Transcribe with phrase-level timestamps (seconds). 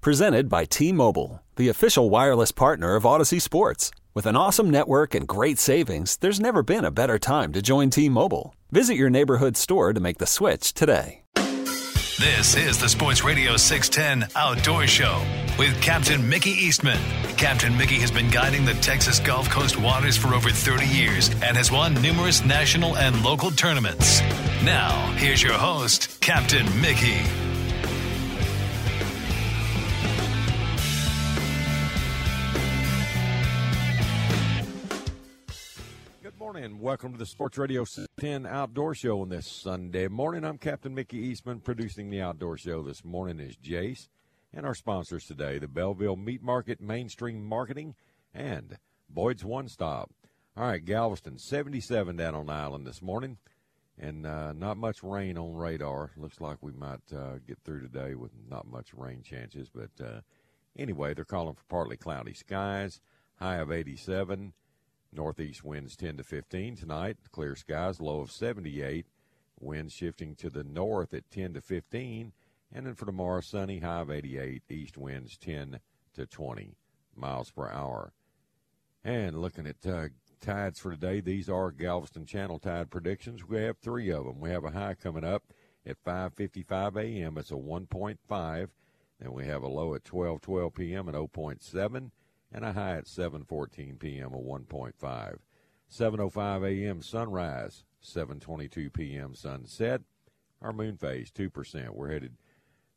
[0.00, 3.90] Presented by T Mobile, the official wireless partner of Audacy Sports.
[4.14, 7.90] With an awesome network and great savings, there's never been a better time to join
[7.90, 8.54] T Mobile.
[8.70, 11.22] Visit your neighborhood store to make the switch today.
[11.34, 15.20] This is the Sports Radio 610 Outdoor Show
[15.58, 17.00] with Captain Mickey Eastman.
[17.36, 21.56] Captain Mickey has been guiding the Texas Gulf Coast waters for over 30 years and
[21.56, 24.20] has won numerous national and local tournaments.
[24.64, 27.22] Now, here's your host, Captain Mickey.
[36.80, 37.84] Welcome to the Sports Radio
[38.20, 40.44] 10 Outdoor Show on this Sunday morning.
[40.44, 41.58] I'm Captain Mickey Eastman.
[41.58, 44.06] Producing the Outdoor Show this morning is Jace.
[44.54, 47.96] And our sponsors today, the Belleville Meat Market, Mainstream Marketing,
[48.32, 48.78] and
[49.10, 50.12] Boyd's One Stop.
[50.56, 53.38] All right, Galveston, 77 down on island this morning,
[53.98, 56.12] and uh, not much rain on radar.
[56.16, 60.20] Looks like we might uh, get through today with not much rain chances, but uh,
[60.78, 63.00] anyway, they're calling for partly cloudy skies,
[63.40, 64.52] high of 87.
[65.12, 67.16] Northeast winds 10 to 15 tonight.
[67.32, 69.06] Clear skies, low of 78.
[69.60, 72.32] Winds shifting to the north at 10 to 15.
[72.72, 74.62] And then for tomorrow, sunny, high of 88.
[74.68, 75.80] East winds 10
[76.14, 76.76] to 20
[77.16, 78.12] miles per hour.
[79.02, 80.08] And looking at uh,
[80.40, 83.46] tides for today, these are Galveston Channel tide predictions.
[83.48, 84.40] We have three of them.
[84.40, 85.44] We have a high coming up
[85.86, 87.38] at 5:55 a.m.
[87.38, 88.68] It's a 1.5.
[89.20, 91.08] Then we have a low at 12:12 p.m.
[91.08, 92.10] at 0.7
[92.52, 94.32] and a high at 7:14 p.m.
[94.32, 95.38] a 1.5.
[95.90, 97.02] 7:05 a.m.
[97.02, 99.34] sunrise, 7:22 p.m.
[99.34, 100.02] sunset.
[100.60, 101.90] Our moon phase 2%.
[101.90, 102.36] We're headed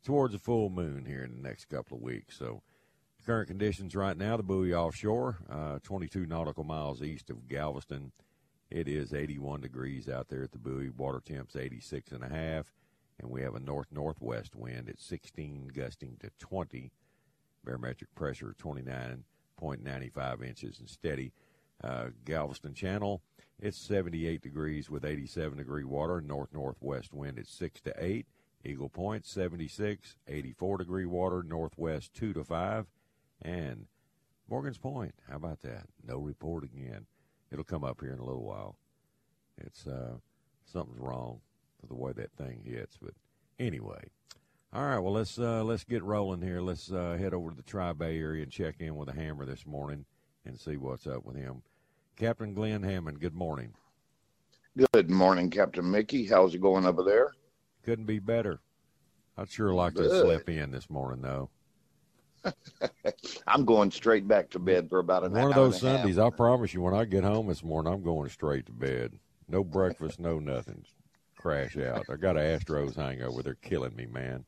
[0.04, 2.36] towards a full moon here in the next couple of weeks.
[2.36, 2.62] So,
[3.24, 8.12] current conditions right now: the buoy offshore, uh, 22 nautical miles east of Galveston.
[8.70, 10.88] It is 81 degrees out there at the buoy.
[10.88, 12.72] Water temps 86 and a half,
[13.20, 16.90] and we have a north northwest wind at 16, gusting to 20.
[17.64, 19.24] Barometric pressure 29
[19.62, 21.32] 0.95 inches and steady.
[21.82, 23.22] Uh, Galveston Channel,
[23.58, 26.20] it's 78 degrees with 87 degree water.
[26.20, 28.26] North northwest wind at 6 to 8.
[28.64, 31.42] Eagle Point, 76, 84 degree water.
[31.42, 32.86] Northwest 2 to 5.
[33.40, 33.86] And
[34.48, 35.86] Morgan's Point, how about that?
[36.06, 37.06] No report again.
[37.50, 38.76] It'll come up here in a little while.
[39.58, 40.14] It's uh,
[40.64, 41.40] something's wrong
[41.80, 42.96] with the way that thing hits.
[43.00, 43.14] But
[43.58, 44.04] anyway,
[44.74, 46.60] all right, well let's uh, let's get rolling here.
[46.60, 49.44] Let's uh, head over to the Tri Bay area and check in with a hammer
[49.44, 50.04] this morning
[50.46, 51.62] and see what's up with him.
[52.16, 53.72] Captain Glenn Hammond, good morning.
[54.94, 56.24] Good morning, Captain Mickey.
[56.26, 57.32] How's it going over there?
[57.84, 58.60] Couldn't be better.
[59.36, 61.50] I'd sure like to slip in this morning though.
[63.46, 65.48] I'm going straight back to bed for about an One hour.
[65.50, 66.00] of those and a half.
[66.00, 69.12] Sundays, I promise you, when I get home this morning, I'm going straight to bed.
[69.48, 70.84] No breakfast, no nothing.
[71.36, 72.06] Crash out.
[72.10, 73.42] I got an Astros hangover.
[73.42, 74.44] They're killing me, man.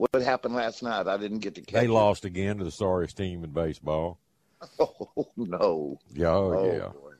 [0.00, 1.06] What happened last night?
[1.06, 1.90] I didn't get to catch They it.
[1.90, 4.18] lost again to the sorriest team in baseball.
[4.78, 5.98] Oh no!
[6.12, 6.88] Yeah, oh, Oh, yeah.
[6.88, 7.12] boy.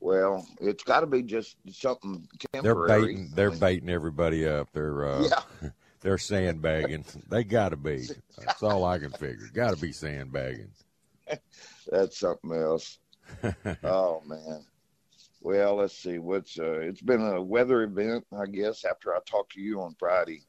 [0.00, 2.86] Well, it's got to be just something temporary.
[2.88, 3.30] They're baiting.
[3.34, 4.68] They're baiting everybody up.
[4.72, 5.70] They're uh, Yeah.
[6.00, 7.04] they're sandbagging.
[7.28, 8.06] they got to be.
[8.38, 9.48] That's all I can figure.
[9.52, 10.70] Got to be sandbagging.
[11.90, 12.98] That's something else.
[13.84, 14.64] oh man.
[15.42, 16.18] Well, let's see.
[16.18, 18.84] What's uh, it's been a weather event, I guess.
[18.86, 20.42] After I talked to you on Friday,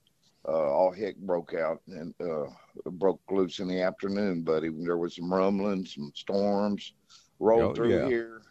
[0.48, 2.46] uh, all heck broke out and uh,
[2.92, 4.70] broke loose in the afternoon, buddy.
[4.70, 6.94] There was some rumbling, some storms
[7.40, 8.08] rolled Oh, through yeah.
[8.08, 8.42] here.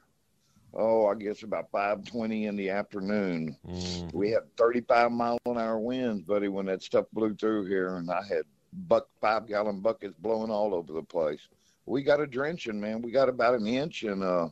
[0.75, 3.56] Oh, I guess about five twenty in the afternoon.
[3.66, 4.12] Mm.
[4.12, 7.97] We had thirty five mile an hour winds, buddy, when that stuff blew through here,
[7.97, 8.43] and I had
[8.87, 11.41] buck five gallon buckets blowing all over the place.
[11.86, 13.01] We got a drenching, man.
[13.01, 14.48] We got about an inch in uh,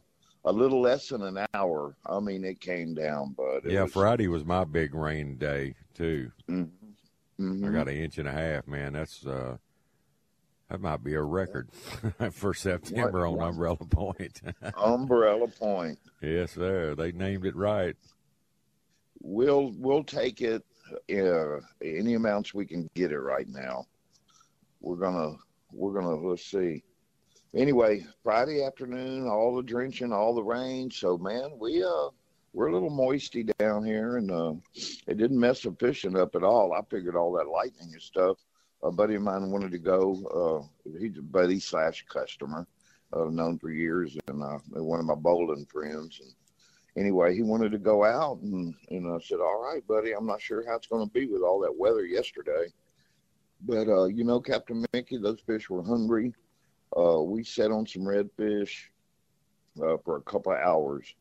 [0.46, 1.94] a little less than an hour.
[2.06, 3.66] I mean, it came down, bud.
[3.66, 6.32] It Yeah, was- Friday was my big rain day too.
[6.48, 6.70] Mhm.
[7.40, 7.68] Mhm.
[7.68, 8.94] I got an inch and a half, man.
[8.94, 9.56] That's uh,
[10.70, 11.68] that might be a record
[12.32, 13.48] for September on what?
[13.48, 14.40] Umbrella Point.
[14.76, 15.98] Umbrella Point.
[16.22, 16.94] yes, sir.
[16.94, 17.96] They named it right.
[19.20, 20.64] We'll we'll take it
[21.12, 23.84] uh, any amounts we can get it right now.
[24.80, 25.36] We're gonna
[25.72, 26.82] we're gonna let's see.
[27.54, 30.90] Anyway, Friday afternoon, all the drenching, all the rain.
[30.90, 32.08] So man, we uh
[32.56, 34.54] we're a little moisty down here, and uh,
[35.06, 36.72] it didn't mess the fishing up at all.
[36.72, 38.38] I figured all that lightning and stuff
[38.82, 40.70] a buddy of mine wanted to go.
[40.82, 42.66] Uh, he's a buddy slash customer
[43.12, 46.20] I've known for years, and uh, one of my bowling friends.
[46.22, 46.32] And
[46.96, 50.12] anyway, he wanted to go out, and and I said, "All right, buddy.
[50.12, 52.72] I'm not sure how it's going to be with all that weather yesterday,
[53.66, 56.32] but uh, you know, Captain Mickey, those fish were hungry.
[56.96, 58.84] Uh, we sat on some redfish
[59.82, 61.14] uh, for a couple of hours.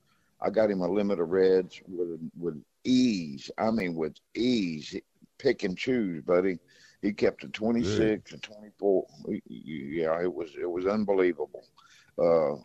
[0.45, 3.50] I got him a limit of reds with with ease.
[3.57, 4.95] I mean, with ease,
[5.39, 6.59] pick and choose, buddy.
[7.01, 9.07] He kept a 26 a 24.
[9.47, 11.63] Yeah, it was it was unbelievable.
[12.19, 12.56] Uh,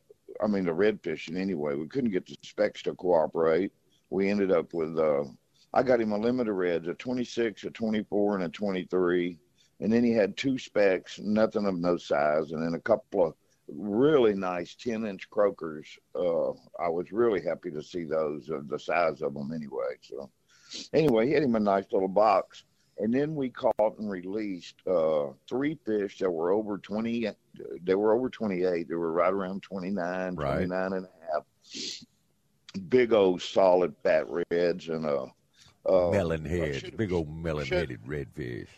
[0.42, 1.74] I mean, the redfishing anyway.
[1.74, 3.72] We couldn't get the specs to cooperate.
[4.10, 4.98] We ended up with.
[4.98, 5.24] Uh,
[5.72, 9.38] I got him a limit of reds, a 26, a 24, and a 23,
[9.78, 13.34] and then he had two specs, nothing of no size, and then a couple of
[13.74, 15.98] really nice 10 inch croakers.
[16.14, 19.96] Uh, I was really happy to see those, uh, the size of them anyway.
[20.02, 20.30] So,
[20.92, 22.64] anyway, he had him a nice little box.
[22.98, 27.28] And then we caught and released uh, three fish that were over 20,
[27.82, 28.88] they were over 28.
[28.88, 30.66] They were right around 29, right.
[30.66, 31.44] 29 and a half.
[32.88, 35.26] Big old solid fat reds and a.
[35.86, 38.68] Uh, melon heads, big old melon headed redfish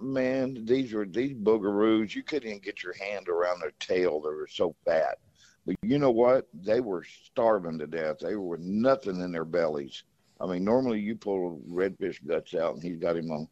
[0.00, 2.14] man, these were these boogaroos.
[2.14, 4.20] You couldn't even get your hand around their tail.
[4.20, 5.18] They were so fat.
[5.66, 6.46] But you know what?
[6.54, 8.18] They were starving to death.
[8.20, 10.04] They were nothing in their bellies.
[10.40, 13.44] I mean, normally you pull redfish guts out, and he's got him a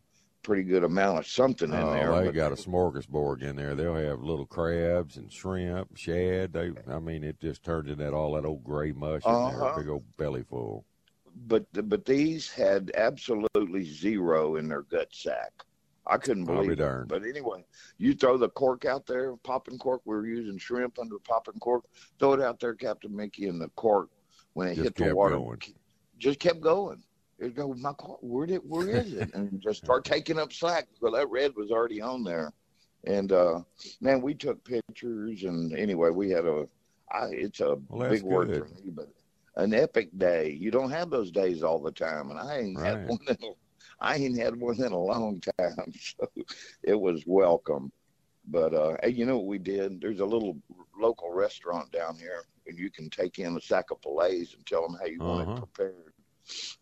[0.42, 2.24] pretty good amount of something in oh, there.
[2.24, 3.74] They got a smorgasbord in there.
[3.74, 6.52] They'll have little crabs and shrimp, shad.
[6.52, 9.58] They, I mean, it just turns into that all that old gray mush in uh-huh.
[9.58, 10.84] there, big old belly full.
[11.48, 15.52] But but these had absolutely zero in their gut sack.
[16.06, 16.76] I couldn't believe it.
[16.76, 17.08] Darned.
[17.08, 17.64] But anyway,
[17.98, 20.02] you throw the cork out there, popping cork.
[20.04, 21.84] We were using shrimp under popping cork.
[22.18, 24.10] Throw it out there, Captain Mickey, and the cork
[24.54, 25.60] when it just hit the water going.
[26.18, 27.02] just kept going.
[27.38, 28.18] It go, my cork.
[28.22, 29.34] where did, where is it?
[29.34, 32.52] And just start taking up slack because that red was already on there.
[33.04, 33.60] And uh,
[34.00, 36.66] man, we took pictures, and anyway, we had a.
[37.12, 39.08] I, it's a well, big word for me, but
[39.56, 40.50] an epic day.
[40.50, 42.86] You don't have those days all the time, and I ain't right.
[42.86, 43.54] had one in
[44.00, 46.28] I ain't had one in a long time, so
[46.82, 47.90] it was welcome.
[48.48, 50.00] But uh, you know what we did?
[50.00, 50.56] There's a little
[50.98, 54.82] local restaurant down here, and you can take in a sack of fillets and tell
[54.82, 55.30] them how you uh-huh.
[55.30, 55.54] want it Uh-huh.
[55.54, 56.12] prepared.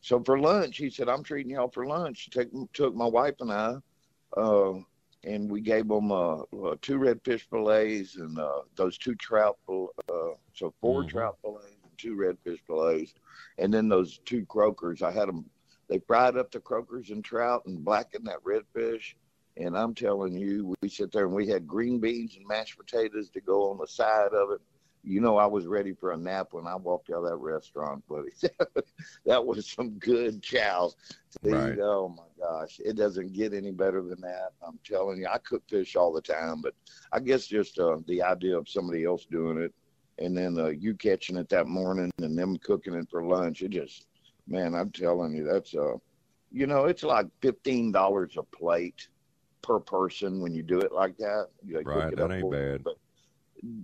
[0.00, 3.52] So for lunch, he said, "I'm treating y'all for lunch." Take, took my wife and
[3.52, 3.76] I,
[4.36, 4.74] uh,
[5.24, 9.58] and we gave them uh, uh, two redfish fillets and uh, those two trout.
[9.68, 11.08] Uh, so 4 Mhm.
[11.08, 13.14] trout fillets and two redfish fillets,
[13.58, 15.02] and then those two croakers.
[15.02, 15.44] I had them
[15.88, 19.14] they fried up the croakers and trout and blackened that redfish.
[19.56, 23.30] And I'm telling you, we sit there and we had green beans and mashed potatoes
[23.30, 24.60] to go on the side of it.
[25.04, 28.02] You know, I was ready for a nap when I walked out of that restaurant,
[28.08, 28.30] buddy.
[29.26, 30.90] that was some good chow.
[31.42, 31.78] Right.
[31.78, 34.52] Oh my gosh, it doesn't get any better than that.
[34.66, 36.74] I'm telling you, I cook fish all the time, but
[37.12, 39.74] I guess just uh, the idea of somebody else doing it,
[40.18, 43.70] and then uh, you catching it that morning and them cooking it for lunch, it
[43.70, 44.06] just
[44.46, 45.94] man, I'm telling you, that's a,
[46.52, 49.08] you know, it's like fifteen dollars a plate
[49.62, 51.48] per person when you do it like that.
[51.64, 52.84] You like, Right, that ain't for you, bad.
[52.84, 52.96] But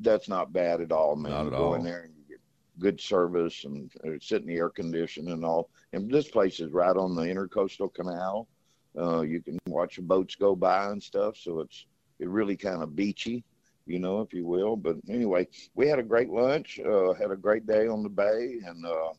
[0.02, 1.32] that's not bad at all, man.
[1.32, 1.74] Not you at go all.
[1.74, 2.40] in there and you get
[2.78, 5.70] good service and uh, sit in the air conditioning and all.
[5.92, 8.46] And this place is right on the intercoastal canal.
[8.98, 11.86] Uh, you can watch the boats go by and stuff, so it's
[12.18, 13.42] it really kind of beachy,
[13.86, 14.76] you know, if you will.
[14.76, 18.58] But anyway, we had a great lunch, uh, had a great day on the bay,
[18.66, 19.12] and uh,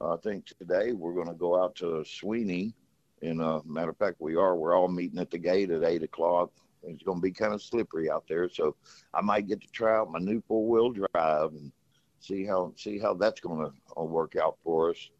[0.00, 2.74] I think today we're going to go out to Sweeney.
[3.22, 4.56] And uh, matter of fact, we are.
[4.56, 6.50] We're all meeting at the gate at eight o'clock.
[6.82, 8.76] It's going to be kind of slippery out there, so
[9.14, 11.72] I might get to try out my new four wheel drive and
[12.20, 15.10] see how see how that's going to uh, work out for us.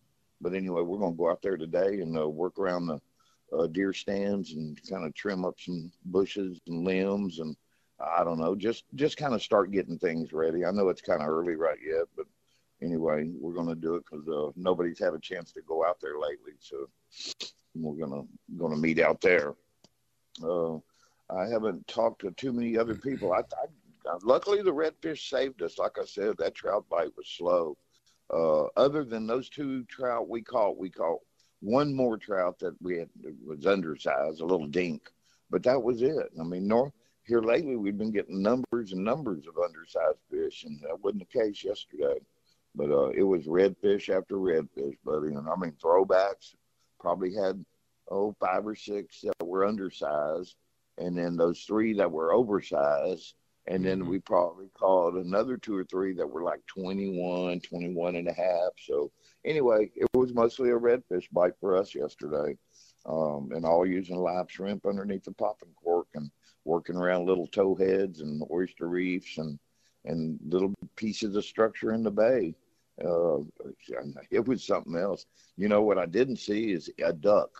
[0.42, 3.00] But anyway, we're going to go out there today and uh, work around the
[3.56, 7.56] uh, deer stands and kind of trim up some bushes and limbs and
[8.00, 10.64] I don't know, just just kind of start getting things ready.
[10.64, 12.26] I know it's kind of early right yet, but
[12.82, 16.00] anyway, we're going to do it because uh, nobody's had a chance to go out
[16.00, 16.88] there lately, so
[17.74, 18.22] we're gonna
[18.56, 19.54] gonna meet out there.
[20.42, 20.76] Uh,
[21.30, 23.32] I haven't talked to too many other people.
[23.32, 25.78] I, I luckily the redfish saved us.
[25.78, 27.76] Like I said, that trout bite was slow.
[28.32, 31.20] Uh, other than those two trout we caught, we caught
[31.60, 33.08] one more trout that we had
[33.44, 35.10] was undersized, a little dink,
[35.50, 36.30] but that was it.
[36.38, 36.70] I mean,
[37.26, 41.38] here lately we've been getting numbers and numbers of undersized fish, and that wasn't the
[41.38, 42.20] case yesterday.
[42.74, 46.54] But uh, it was redfish after redfish, buddy, and I mean throwbacks.
[47.00, 47.64] Probably had
[48.10, 50.56] oh five or six that were undersized,
[50.98, 53.34] and then those three that were oversized,
[53.66, 54.08] and then Mhm.
[54.08, 58.72] we probably caught another two or three that were like 21, 21 and a half.
[58.78, 59.10] So
[59.44, 62.58] anyway, it was mostly a redfish bite for us yesterday,
[63.06, 66.08] um, and all using live shrimp underneath the popping cork.
[66.14, 66.30] And
[66.64, 69.58] working around little towheads and oyster reefs and
[70.06, 72.54] and little pieces of structure in the bay.
[73.02, 73.38] Uh,
[74.30, 75.26] it was something else.
[75.56, 77.50] You know what I didn't see is a duck.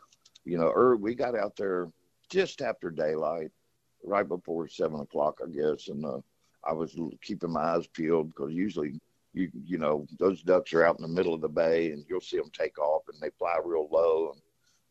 [0.45, 1.89] You know, er, we got out there
[2.31, 3.51] just after daylight,
[4.05, 6.19] right before seven o'clock, I guess, and uh,
[6.65, 9.01] I was keeping my eyes peeled because usually
[9.33, 12.21] you you know those ducks are out in the middle of the bay and you'll
[12.21, 14.33] see them take off and they fly real low.
[14.33, 14.41] And,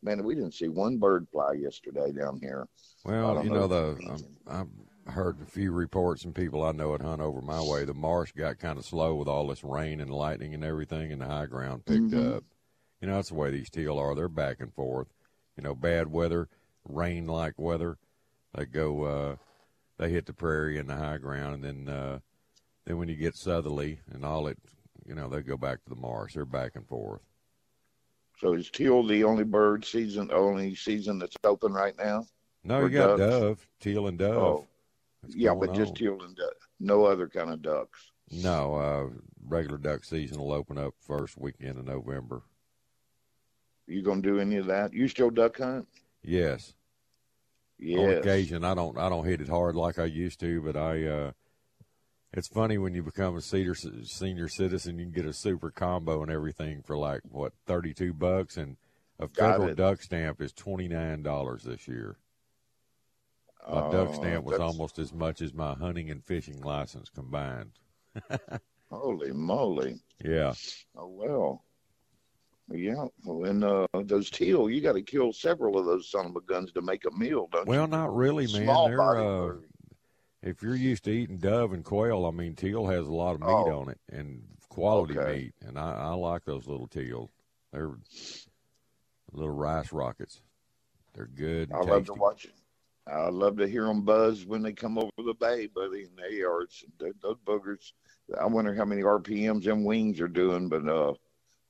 [0.02, 2.68] man, we didn't see one bird fly yesterday down here.
[3.04, 4.70] Well, you know, know the um,
[5.06, 7.84] Heard a few reports and people I know had hunt over my way.
[7.84, 11.20] The marsh got kind of slow with all this rain and lightning and everything, and
[11.20, 12.36] the high ground picked mm-hmm.
[12.36, 12.44] up.
[13.00, 14.14] You know, that's the way these teal are.
[14.14, 15.08] They're back and forth.
[15.56, 16.48] You know, bad weather,
[16.88, 17.98] rain like weather.
[18.54, 19.04] They go.
[19.04, 19.36] uh
[19.98, 22.18] they hit the prairie and the high ground, and then uh,
[22.84, 24.58] then when you get southerly and all it,
[25.06, 26.34] you know, they go back to the marsh.
[26.34, 27.22] They're back and forth.
[28.40, 32.26] So is teal the only bird season, only season that's open right now?
[32.64, 33.40] No, you got doves?
[33.40, 34.36] dove, teal and dove.
[34.36, 34.66] Oh.
[35.28, 35.74] Yeah, but on.
[35.74, 36.38] just teal and.
[36.80, 38.10] No other kind of ducks.
[38.30, 39.06] No, uh,
[39.46, 42.42] regular duck season will open up first weekend of November.
[43.86, 44.92] You gonna do any of that?
[44.92, 45.86] You still duck hunt?
[46.22, 46.74] Yes.
[47.78, 47.98] Yes.
[47.98, 51.06] On occasion, I don't I don't hit it hard like I used to, but I.
[51.06, 51.32] Uh,
[52.32, 56.22] it's funny when you become a senior senior citizen, you can get a super combo
[56.22, 58.76] and everything for like what thirty two bucks, and
[59.20, 62.16] a federal duck stamp is twenty nine dollars this year.
[63.68, 67.72] My uh, duck stamp was almost as much as my hunting and fishing license combined.
[68.90, 70.00] holy moly!
[70.22, 70.52] Yeah.
[70.96, 71.64] Oh well.
[72.70, 76.40] Yeah, and uh, those teal, you got to kill several of those son of a
[76.40, 77.80] guns to make a meal, don't well, you?
[77.80, 78.64] Well, not really, man.
[78.64, 79.56] Small They're, uh,
[80.42, 83.40] if you're used to eating dove and quail, I mean, teal has a lot of
[83.40, 83.80] meat oh.
[83.80, 85.32] on it and quality okay.
[85.32, 87.30] meat, and I, I like those little teal.
[87.72, 87.92] They're
[89.32, 90.40] little rice rockets.
[91.14, 91.70] They're good.
[91.72, 92.52] I love to watch it.
[93.06, 96.04] I love to hear them buzz when they come over the bay, buddy.
[96.04, 96.66] And they are
[97.22, 97.92] those boogers.
[98.40, 101.12] I wonder how many RPMs them wings are doing, but uh,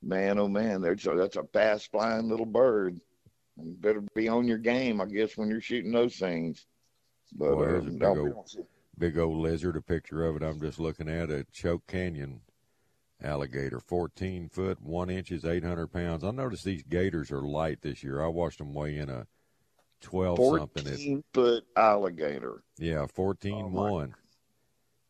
[0.02, 3.00] man, oh man, that's a, that's a fast flying little bird.
[3.62, 6.66] You better be on your game, I guess, when you're shooting those things.
[7.32, 8.56] But Boy, uh, big, old,
[8.98, 9.76] big old lizard.
[9.76, 10.42] A picture of it.
[10.42, 12.40] I'm just looking at a choke canyon
[13.22, 16.22] alligator, 14 foot, one inches, 800 pounds.
[16.24, 18.22] I noticed these gators are light this year.
[18.22, 19.26] I watched them weigh in a
[20.04, 20.84] 12 something.
[20.84, 22.62] 14 foot alligator.
[22.78, 24.14] Yeah, 14 oh, one.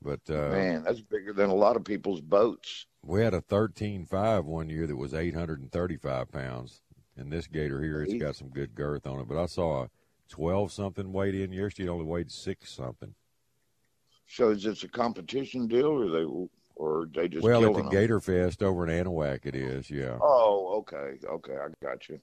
[0.01, 2.87] But uh, man, that's bigger than a lot of people's boats.
[3.03, 6.83] We had a 13.5 one year that was 835 pounds.
[7.17, 9.29] And this gator here, it's got some good girth on it.
[9.29, 9.91] But I saw a
[10.31, 11.89] 12 something weighed in yesterday.
[11.89, 13.15] It only weighed six something.
[14.27, 16.25] So is this a competition deal, or they
[16.77, 17.91] or they just well at the them?
[17.91, 20.19] Gator Fest over in Anahuac it is, yeah.
[20.21, 22.21] Oh, okay, okay, I got you.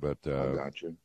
[0.00, 0.96] But uh, I got you.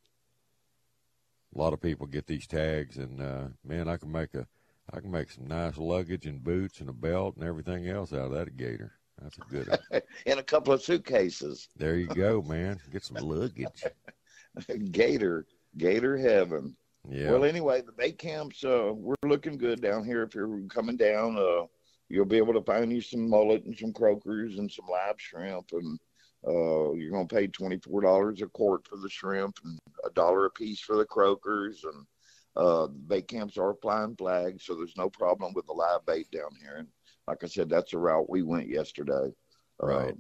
[1.56, 4.46] A lot of people get these tags, and uh, man, I can make a
[4.94, 8.28] I can make some nice luggage and boots and a belt and everything else out
[8.28, 8.94] of that gator.
[9.22, 10.02] That's a good one.
[10.26, 11.68] In a couple of suitcases.
[11.76, 12.80] There you go, man.
[12.92, 13.84] Get some luggage.
[14.92, 15.46] Gator,
[15.78, 16.76] Gator heaven.
[17.08, 17.32] Yeah.
[17.32, 20.24] Well, anyway, the bait camps uh, we're looking good down here.
[20.24, 21.66] If you're coming down, uh,
[22.10, 25.72] you'll be able to find you some mullet and some croakers and some live shrimp,
[25.74, 26.00] and
[26.48, 30.46] uh, you're gonna pay twenty four dollars a quart for the shrimp and a dollar
[30.46, 32.06] a piece for the croakers, and
[32.56, 36.50] uh, bait camps are flying flags, so there's no problem with the live bait down
[36.62, 36.78] here.
[36.78, 36.88] And
[37.28, 39.34] like I said, that's the route we went yesterday.
[39.82, 40.16] Uh, right.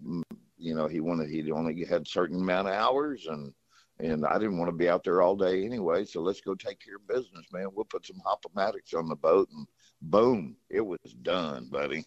[0.58, 3.54] You know, he wanted he only had certain amount of hours, and
[4.00, 6.06] and I didn't want to be out there all day anyway.
[6.06, 7.68] So let's go take care of business, man.
[7.74, 9.68] We'll put some hop-o-matics on the boat, and
[10.02, 12.06] boom, it was done, buddy.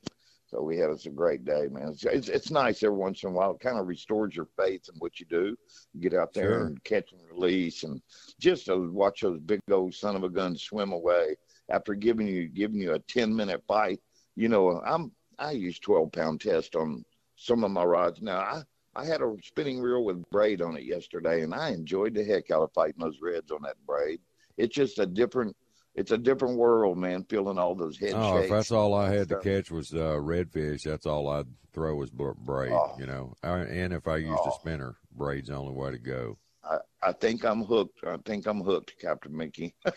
[0.53, 1.89] So we had us a great day, man.
[1.89, 3.53] It's, it's, it's nice every once in a while.
[3.53, 5.57] It kind of restores your faith in what you do.
[5.95, 6.67] You get out there sure.
[6.67, 8.03] and catch and release, and
[8.39, 11.37] just to watch those big old son of a gun swim away
[11.71, 14.01] after giving you giving you a ten minute bite
[14.37, 17.05] you know, I'm I use 12 pound test on
[17.37, 18.23] some of my rods.
[18.23, 18.63] Now I
[18.95, 22.51] I had a spinning reel with braid on it yesterday, and I enjoyed the heck
[22.51, 24.21] out of fighting those reds on that braid.
[24.59, 25.57] It's just a different
[25.95, 27.25] it's a different world, man.
[27.29, 28.45] Feeling all those head oh, shakes.
[28.45, 32.11] if that's all I had to catch was uh, redfish, that's all I'd throw was
[32.11, 32.73] braid.
[32.73, 32.97] Oh.
[32.99, 34.51] You know, and if I used oh.
[34.51, 36.39] a spinner, braid's the only way to go.
[36.65, 38.05] I, I think I'm hooked.
[38.07, 39.75] I think I'm hooked, Captain Mickey.
[39.85, 39.93] yeah,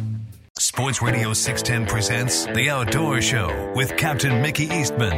[0.61, 5.09] Sports Radio 610 presents The Outdoor Show with Captain Mickey Eastman.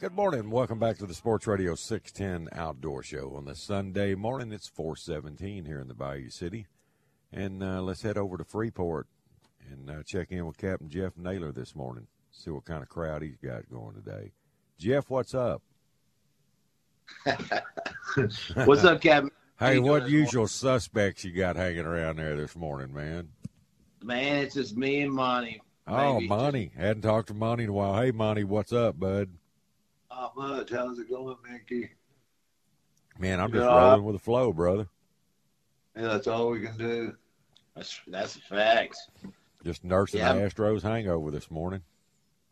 [0.00, 0.50] Good morning.
[0.50, 4.50] Welcome back to the Sports Radio 610 Outdoor Show on the Sunday morning.
[4.50, 6.66] It's 417 here in the Bayou City.
[7.32, 9.06] And uh, let's head over to Freeport
[9.70, 12.08] and uh, check in with Captain Jeff Naylor this morning.
[12.32, 14.32] See what kind of crowd he's got going today.
[14.80, 15.62] Jeff, what's up?
[18.64, 19.30] What's up, Captain?
[19.58, 23.28] Hey, you what usual suspects you got hanging around there this morning, man?
[24.02, 25.60] Man, it's just me and Monty.
[25.86, 26.72] Oh, Maybe Monty.
[26.76, 28.00] Hadn't talked to Monty in a while.
[28.00, 29.30] Hey, Monty, what's up, bud?
[30.10, 30.70] Not much.
[30.70, 31.90] How's it going, Mickey?
[33.18, 33.76] Man, I'm just Yeah.
[33.76, 34.88] rolling with the flow, brother.
[35.96, 37.16] Yeah, that's all we can do.
[37.74, 38.96] That's that's a fact.
[39.64, 40.34] Just nursing Yeah.
[40.34, 41.82] the Astros hangover this morning.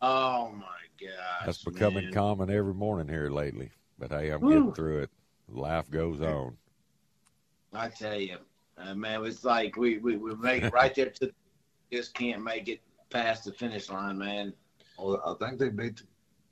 [0.01, 0.65] Oh my
[0.99, 1.45] gosh.
[1.45, 2.13] That's becoming man.
[2.13, 3.71] common every morning here lately.
[3.99, 4.49] But hey, I'm Whew.
[4.53, 5.09] getting through it.
[5.49, 6.57] Life goes on.
[7.73, 8.37] I tell you,
[8.77, 11.31] uh, man, it's like we we we make it right there to
[11.91, 14.53] just can't make it past the finish line, man.
[14.99, 16.03] Well, I think they beat the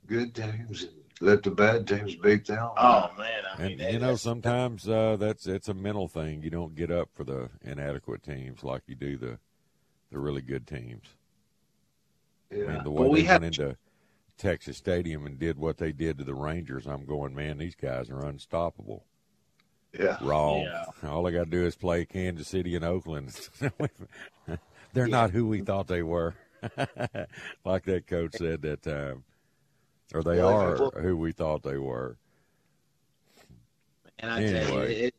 [0.06, 2.70] good teams and let the bad teams beat them.
[2.76, 6.42] Oh man, I mean, And that- you know, sometimes uh, that's it's a mental thing.
[6.42, 9.38] You don't get up for the inadequate teams like you do the
[10.10, 11.04] the really good teams.
[12.52, 12.66] I yeah.
[12.66, 13.76] mean, the way Well, we they have- went into
[14.38, 18.10] Texas Stadium and did what they did to the Rangers, I'm going, man, these guys
[18.10, 19.04] are unstoppable.
[19.98, 20.18] yeah.
[20.20, 20.62] Wrong.
[20.62, 21.08] Yeah.
[21.08, 23.38] All they got to do is play Kansas City and Oakland.
[24.92, 26.34] They're not who we thought they were.
[27.64, 29.24] like that coach said that time.
[30.14, 32.16] Or they Well, are who we thought they were.
[34.18, 34.94] And I tell you, Anyway.
[34.94, 35.14] it,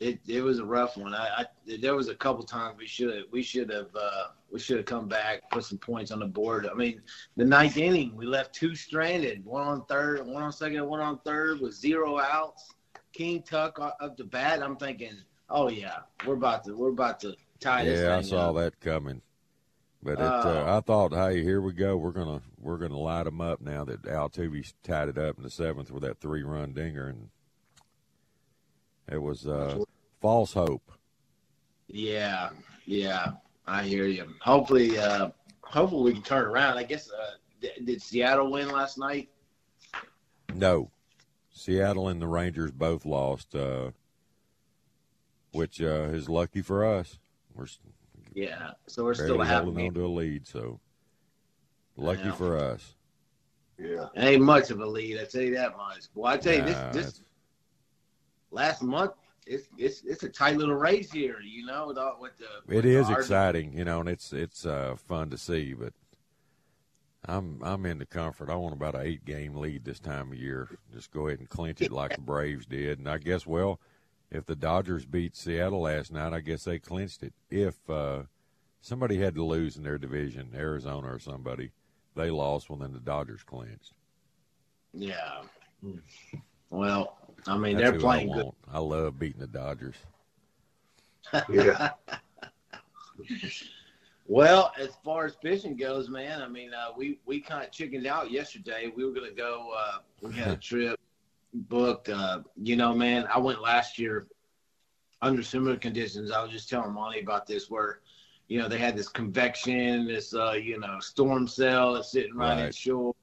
[0.00, 1.14] it it was a rough one.
[1.14, 1.46] I, I
[1.80, 4.86] there was a couple times we should have we should have uh, we should have
[4.86, 6.68] come back, put some points on the board.
[6.70, 7.00] I mean,
[7.36, 11.18] the ninth inning we left two stranded, one on third, one on second, one on
[11.24, 12.70] third with zero outs.
[13.12, 14.60] King Tuck up the bat.
[14.62, 15.16] I'm thinking,
[15.48, 18.56] oh yeah, we're about to we're about to tie this Yeah, I saw up.
[18.56, 19.22] that coming.
[20.02, 20.24] But it, Oh.
[20.66, 21.96] uh, I thought, hey, here we go.
[21.96, 25.50] We're gonna we're gonna light them up now that Altuve tied it up in the
[25.50, 27.30] seventh with that three run dinger, and
[29.14, 29.78] it was uh,
[30.20, 30.90] false hope.
[31.86, 32.50] Yeah,
[32.84, 33.32] yeah,
[33.66, 34.26] I hear you.
[34.40, 35.30] Hopefully, uh,
[35.62, 36.76] hopefully we can turn around.
[36.76, 39.30] I guess uh, did Seattle win last night?
[40.54, 40.90] No,
[41.52, 43.92] Seattle and the Rangers both lost, uh,
[45.52, 47.18] which uh, is lucky for us.
[47.54, 47.66] We're
[48.34, 50.80] yeah, so we're still holding on to a lead, so
[51.96, 52.94] lucky for us.
[53.78, 54.06] Yeah.
[54.16, 56.04] Ain't much of a lead, I tell you that much.
[56.14, 57.20] Well, I tell you Nah, this this it's-
[58.54, 59.12] last month,
[59.46, 61.40] it's it's it's a tight little race here.
[61.40, 64.32] You know, with, all, with the It with is the exciting, you know, and it's
[64.32, 65.74] it's uh, fun to see.
[65.74, 65.92] But
[67.26, 68.48] I'm I'm in the comfort.
[68.48, 70.68] I want about an eight game lead this time of year.
[70.92, 72.98] Just go ahead and clinch it like the Braves did.
[72.98, 73.80] And I guess well,
[74.30, 77.34] if the Dodgers beat Seattle last night, I guess they clinched it.
[77.50, 78.22] If uh,
[78.80, 81.72] somebody had to lose in their division, Arizona or somebody,
[82.14, 82.70] they lost.
[82.70, 83.92] Well, then the Dodgers clinched.
[84.94, 85.42] Yeah.
[86.70, 88.46] Well, I mean, That's they're who I playing good.
[88.46, 88.54] want.
[88.72, 89.96] I love beating the Dodgers.
[91.48, 91.90] Yeah.
[94.26, 98.06] Well, as far as fishing goes, man, I mean, uh, we we kind of chickened
[98.06, 98.90] out yesterday.
[98.94, 99.72] We were gonna go.
[99.76, 100.98] Uh, we had a trip
[101.52, 102.08] booked.
[102.08, 104.26] Uh, you know, man, I went last year
[105.20, 106.30] under similar conditions.
[106.30, 108.00] I was just telling Monty about this, where
[108.48, 112.54] you know they had this convection, this uh, you know storm cell that's sitting right,
[112.56, 112.66] Right.
[112.66, 113.14] inshore.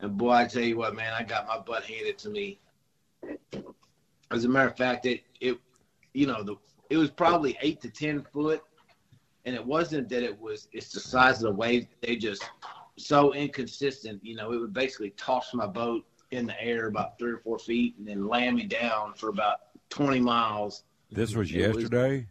[0.00, 2.60] And boy, I tell you what, man, I got my butt handed to me.
[4.30, 5.58] As a matter of fact, it it
[6.14, 6.56] you know the
[6.90, 8.62] it was probably eight to ten foot
[9.44, 12.48] and it wasn't that it was it's the size of the wave they just
[12.96, 17.30] so inconsistent you know it would basically toss my boat in the air about three
[17.32, 19.58] or four feet and then land me down for about
[19.90, 22.26] 20 miles This was It was- yesterday.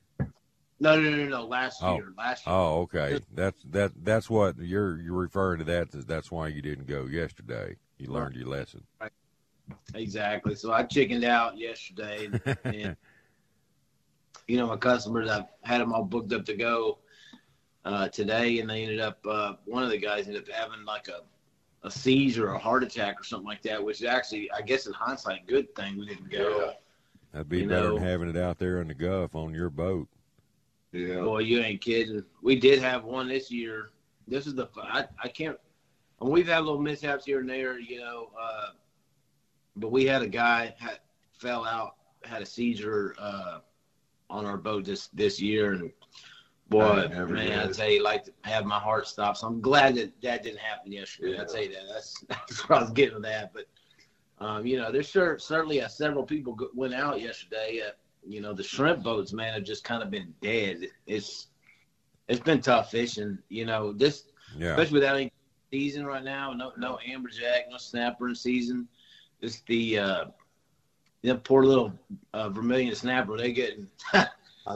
[0.80, 1.96] no no no no last Oh.
[1.96, 3.20] year last year Oh, okay.
[3.34, 3.92] That's that.
[4.04, 5.66] That's what you're you're referring to.
[5.66, 7.78] That that's why you didn't go yesterday.
[7.98, 8.84] You learned your lesson.
[9.96, 12.96] Exactly so i chickened out yesterday and, and
[14.48, 17.00] you know my customers i've had them all booked up to go
[17.86, 21.08] uh, today and they ended up uh, one of the guys ended up having like
[21.08, 21.22] a
[21.84, 24.94] a seizure a heart attack or something like that, which is actually, I guess, in
[24.94, 26.74] hindsight, a good thing we didn't go.
[27.32, 29.70] That'd be You better know- than having it out there in the Gulf on your
[29.70, 30.08] boat.
[30.92, 31.22] Yeah.
[31.22, 32.24] Boy, you ain't kidding.
[32.42, 33.92] We did have one this year.
[34.28, 35.58] This is the I, I can't.
[36.20, 38.32] And we've had little mishaps here and there, you know.
[38.38, 38.70] Uh,
[39.78, 41.00] but we had a guy had
[41.34, 43.60] fell out, had a seizure uh,
[44.30, 45.92] on our boat this this year, and
[46.70, 47.76] boy, I never man, I did.
[47.76, 49.38] tell you, like to have my heart stop.
[49.38, 51.38] So I'm glad that that didn't happen yesterday.
[51.38, 51.46] I Yeah.
[51.46, 51.84] tell you that.
[51.94, 53.54] That's that's where I was getting with that.
[53.54, 53.66] But
[54.40, 57.82] um, you know, there's sure certainly uh, several people go- went out yesterday.
[57.88, 57.92] Uh,
[58.28, 60.88] you know, the shrimp boats, man, have just kind of been dead.
[61.06, 61.48] It's
[62.28, 63.38] it's been tough fishing.
[63.50, 64.26] You know, this
[64.58, 64.72] Yeah.
[64.72, 65.32] especially without any
[65.72, 66.52] season right now.
[66.54, 68.88] No, no amberjack, no snapper in season.
[69.42, 70.26] Just the uh,
[71.22, 71.94] the poor little
[72.34, 73.38] uh, vermilion snapper.
[73.38, 73.88] They getting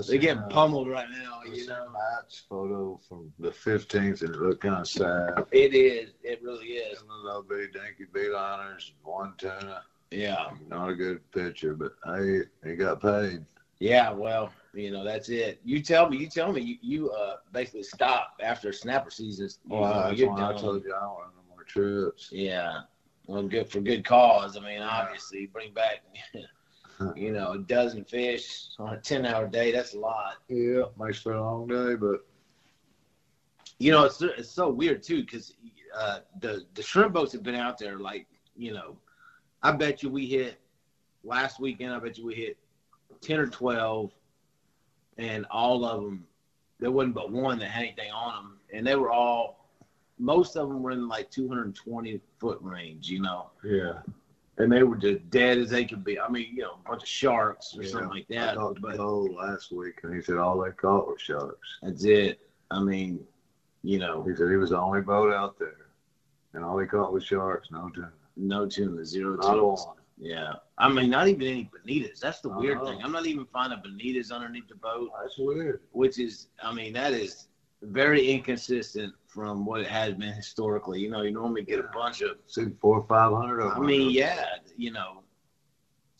[0.07, 1.41] they getting uh, pummeled right now.
[1.45, 5.45] I You know, Matt's photo from the 15th, and it looked kind of sad.
[5.51, 6.11] it is.
[6.23, 6.99] It really is.
[6.99, 9.83] Some of those big dinky beeliners, one tuna.
[10.11, 13.45] Yeah, Not a good picture, but hey, he got paid.
[13.79, 14.11] yeah.
[14.11, 15.61] Well, you know that's it.
[15.63, 16.17] You tell me.
[16.17, 16.61] You tell me.
[16.61, 19.59] You, you uh basically stop after snapper seasons.
[19.69, 22.29] You know, that's why I told you I don't run no more trips.
[22.31, 22.81] Yeah.
[23.31, 24.57] Well, good for good cause.
[24.57, 26.03] I mean, obviously, bring back,
[27.15, 29.71] you know, a dozen fish on a ten-hour day.
[29.71, 30.33] That's a lot.
[30.49, 32.25] Yeah, makes for a long day, but
[33.79, 35.53] You know, it's it's so weird too because
[35.97, 37.97] uh, the the shrimp boats have been out there.
[37.99, 38.97] Like, you know,
[39.63, 40.59] I bet you we hit
[41.23, 41.93] last weekend.
[41.93, 42.57] I bet you we hit
[43.21, 44.11] ten or twelve,
[45.17, 46.27] and all of them
[46.81, 49.60] there wasn't but one that had anything on them, and they were all.
[50.21, 53.49] Most of them were in like 220 foot range, you know.
[53.63, 53.99] yeah.
[54.57, 56.19] and they were just dead as they could be.
[56.19, 57.89] I mean, you know, a bunch of sharks or yeah.
[57.89, 58.49] something like that.
[58.49, 61.79] I talked to But Cole last week, and he said all they caught were sharks.
[61.81, 62.39] that's it.
[62.69, 63.19] I mean,
[63.83, 65.87] you know, He said he was the only boat out there,
[66.53, 68.11] and all he caught was sharks, no tuna.
[68.37, 69.97] no tuna, zero Not a one.
[70.19, 72.19] Yeah, I mean, not even any bonitas.
[72.19, 72.85] That's the weird know.
[72.85, 73.01] thing.
[73.03, 75.81] I'm not even finding bonitas underneath the boat, That's weird.
[75.93, 77.47] which is, I mean, that is
[77.81, 80.99] very inconsistent from what it has been historically.
[80.99, 82.37] You know, you normally get a bunch of.
[82.47, 84.45] See four or five hundred I mean, yeah,
[84.77, 85.23] you know,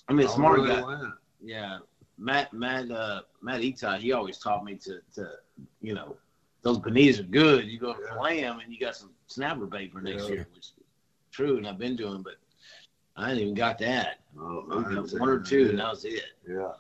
[0.08, 0.86] I mean, smart really guy.
[0.86, 1.14] win.
[1.44, 1.80] Yeah,
[2.18, 5.30] Matt, Matt, uh, Matt Etai, he always taught me to, to,
[5.82, 6.16] you know,
[6.62, 7.66] those bonitas are good.
[7.66, 8.14] You go Yeah.
[8.14, 10.36] fillet them, and you got some snapper bait for next Yeah.
[10.36, 10.74] year, which is
[11.32, 12.36] true, and I've been doing, but
[13.18, 14.20] I ain't even got that.
[14.40, 16.24] Oh, I man, got one or two, and that was it.
[16.48, 16.72] Yeah.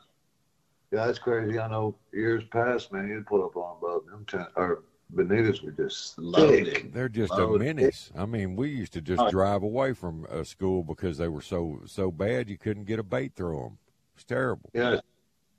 [0.92, 1.58] Yeah, that's crazy.
[1.58, 4.06] I know years past, man, you'd pull up on a boat.
[4.08, 4.84] Them ten, or
[5.14, 6.66] bonitas were just Loaded.
[6.74, 6.94] thick.
[6.94, 8.12] They're just a menace.
[8.18, 11.82] I mean, we used to just drive away from a school because they were so
[11.86, 13.78] so bad you couldn't get a bait through them.
[14.16, 14.70] It's terrible.
[14.74, 15.00] Yeah.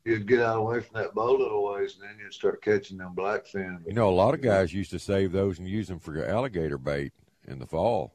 [0.05, 2.99] You'd get out away from that boat a little ways, and then you'd start catching
[2.99, 3.87] them blackfin.
[3.87, 6.79] You know, a lot of guys used to save those and use them for alligator
[6.79, 7.12] bait.
[7.47, 8.12] in the fall.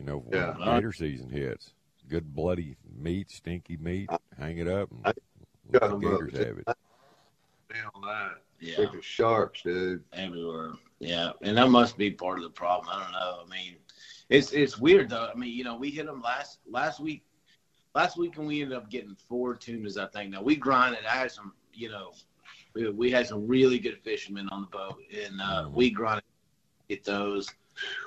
[0.00, 0.56] You know, when Yeah.
[0.64, 1.74] gator season hits.
[2.08, 4.10] Good bloody meat, stinky meat.
[4.36, 5.12] Hang it up and I
[5.70, 6.40] let got the 'em gators up.
[6.46, 6.68] have it.
[7.72, 8.30] Man on.
[8.60, 8.76] Yeah.
[8.76, 10.02] Sick as sharks, dude.
[10.12, 10.72] everywhere.
[11.00, 12.88] Yeah, and that must be part of the problem.
[12.90, 13.42] I don't know.
[13.44, 13.76] I mean,
[14.30, 15.30] it's it's weird though.
[15.32, 17.24] I mean, you know, we hit them last last week.
[17.94, 19.96] Last week, and we ended up getting four tunas.
[19.96, 20.30] I think.
[20.30, 21.04] Now we grinded.
[21.04, 22.12] I had some, you know,
[22.74, 26.94] we, we had some really good fishermen on the boat, and uh, we grinded to
[26.94, 27.48] get those.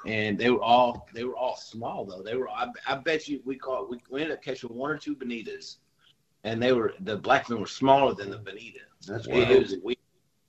[0.05, 2.21] And they were all they were all small though.
[2.21, 2.49] They were.
[2.49, 3.89] I, I bet you we caught.
[3.89, 5.77] We, we ended up catching one or two bonitas,
[6.43, 8.79] and they were the blackfin were smaller than the bonita.
[9.07, 9.97] That's It why was- we-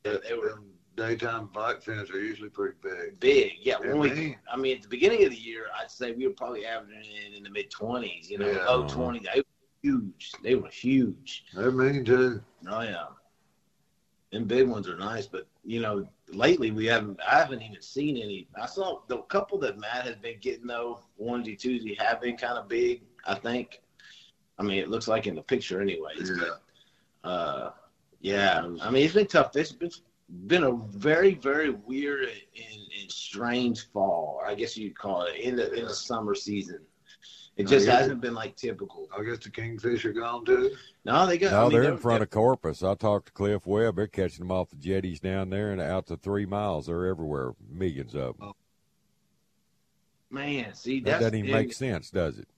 [0.05, 3.19] they were them daytime blackfins are usually pretty big.
[3.21, 3.53] big.
[3.61, 4.37] Yeah, when we.
[4.51, 7.35] I mean, at the beginning of the year, I'd say we were probably averaging in,
[7.35, 8.31] in the mid twenties.
[8.31, 8.65] You know, Yeah.
[8.67, 9.27] low twenties.
[9.33, 9.45] They were
[9.83, 10.33] huge.
[10.43, 11.45] They were huge.
[11.55, 12.43] They're mean too.
[12.69, 13.07] Oh yeah,
[14.33, 15.27] and big ones are nice.
[15.27, 17.21] But you know, lately we haven't.
[17.27, 18.49] I haven't even seen any.
[18.61, 21.05] I saw the couple that Matt has been getting though.
[21.21, 23.03] Onesie twosie have been kind of big.
[23.25, 23.81] I think.
[24.59, 26.29] I mean, it looks like in the picture, anyways.
[26.31, 26.45] Yeah.
[27.23, 27.73] But uh,
[28.23, 29.55] yeah, I mean, it's been tough.
[29.57, 29.91] It's been
[30.47, 34.41] been a very, very weird and, and strange fall.
[34.47, 36.79] I guess you'd call it in the in the summer season.
[37.57, 39.09] It just hasn't been like typical.
[39.17, 40.71] I guess the kingfish are gone too.
[41.05, 41.53] No, they got.
[41.53, 42.83] No, I mean, they're in front of Corpus.
[42.83, 43.97] I talked to Cliff Webb.
[43.97, 46.87] They're catching them off the jetties down there and out to three miles.
[46.87, 47.53] They're everywhere.
[47.69, 48.53] Millions of them.
[50.31, 52.49] Man, see, That doesn't even and make sense, does it?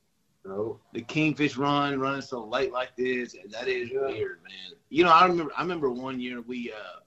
[0.44, 0.78] No.
[0.92, 3.35] the kingfish run running so late like this.
[3.50, 4.07] That is Yeah.
[4.07, 4.78] weird, man.
[4.90, 5.52] You know, I remember.
[5.57, 7.00] I remember one year we uh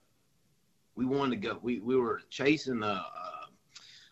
[0.95, 1.60] we wanted to go.
[1.62, 3.45] We we were chasing a, uh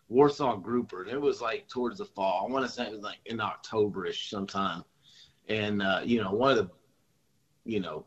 [0.08, 1.02] Warsaw grouper.
[1.02, 2.46] And it was like towards the fall.
[2.48, 4.84] I want to say it was like in Octoberish sometime.
[5.48, 6.70] And uh, you know, one of the
[7.64, 8.04] you know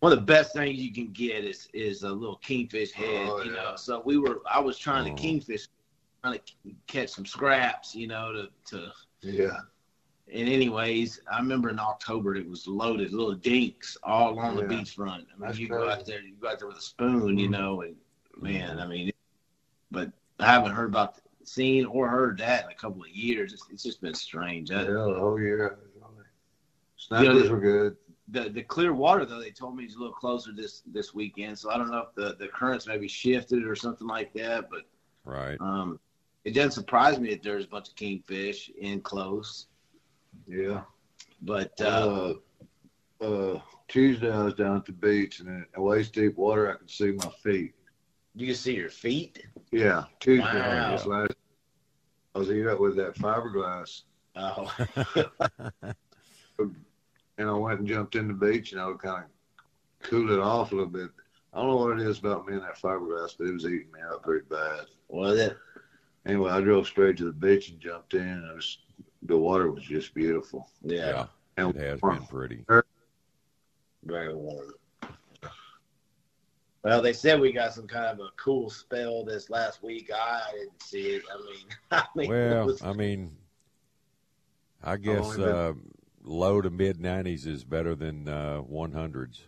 [0.00, 3.28] one of the best things you can get is is a little kingfish head.
[3.30, 3.62] Oh, you yeah.
[3.62, 4.40] know, so we were.
[4.50, 5.14] I was trying Oh.
[5.14, 5.66] to kingfish,
[6.22, 7.94] trying to catch some scraps.
[7.94, 9.58] You know, to to Yeah.
[10.32, 15.08] And anyways, I remember in October it was loaded, little dinks all along the beachfront.
[15.08, 17.48] I mean, That's you go out there, you go out there with a spoon, you
[17.48, 17.52] Mhm.
[17.52, 17.96] know, and
[18.36, 19.12] man, I mean,
[19.90, 20.10] but
[20.40, 23.52] I haven't heard about, seen or heard that in a couple of years.
[23.52, 24.70] It's, it's just been strange.
[24.70, 25.78] Yeah, the whole year.
[26.96, 27.96] Snappers Yeah, were good.
[28.28, 31.56] the the clear water though, they told me is a little closer this this weekend,
[31.58, 34.82] so I don't know if the the currents maybe shifted or something like that, but
[35.24, 35.60] Right.
[35.60, 36.00] um,
[36.44, 39.66] it doesn't surprise me that there's a bunch of kingfish in close.
[40.46, 40.82] Yeah.
[41.42, 42.34] But uh,
[43.20, 46.76] Uh, uh, Tuesday I was down at the beach and in waist deep water I
[46.76, 47.74] could see my feet.
[48.34, 49.46] you can see your feet.
[49.72, 50.04] Yeah.
[50.20, 50.92] Tuesday Wow.
[50.92, 51.32] was last.
[52.34, 54.02] I was eating up with that fiberglass
[54.38, 54.70] Oh,
[56.58, 59.30] and I went and jumped in the beach and I would kind of
[60.02, 61.10] cool it off a little bit.
[61.54, 63.90] I don't know what it is about me and that fiberglass, but it was eating
[63.92, 64.86] me up pretty bad.
[65.08, 65.56] was it?
[66.26, 68.20] Anyway, I drove straight to the beach and jumped in.
[68.28, 68.78] And it was
[69.26, 70.68] the water was just beautiful.
[70.82, 70.96] Yeah.
[71.08, 71.26] Yeah.
[71.58, 72.18] And It has warm.
[72.18, 72.64] been pretty.
[74.04, 74.72] Very warm.
[76.82, 80.10] Well, they said we got some kind of a cool spell this last week.
[80.14, 81.22] I didn't see it.
[81.32, 83.36] I mean, I mean, Well, was- I mean,
[84.84, 85.72] I guess only uh,
[86.22, 89.40] low to mid 90s is better than uh, 100s.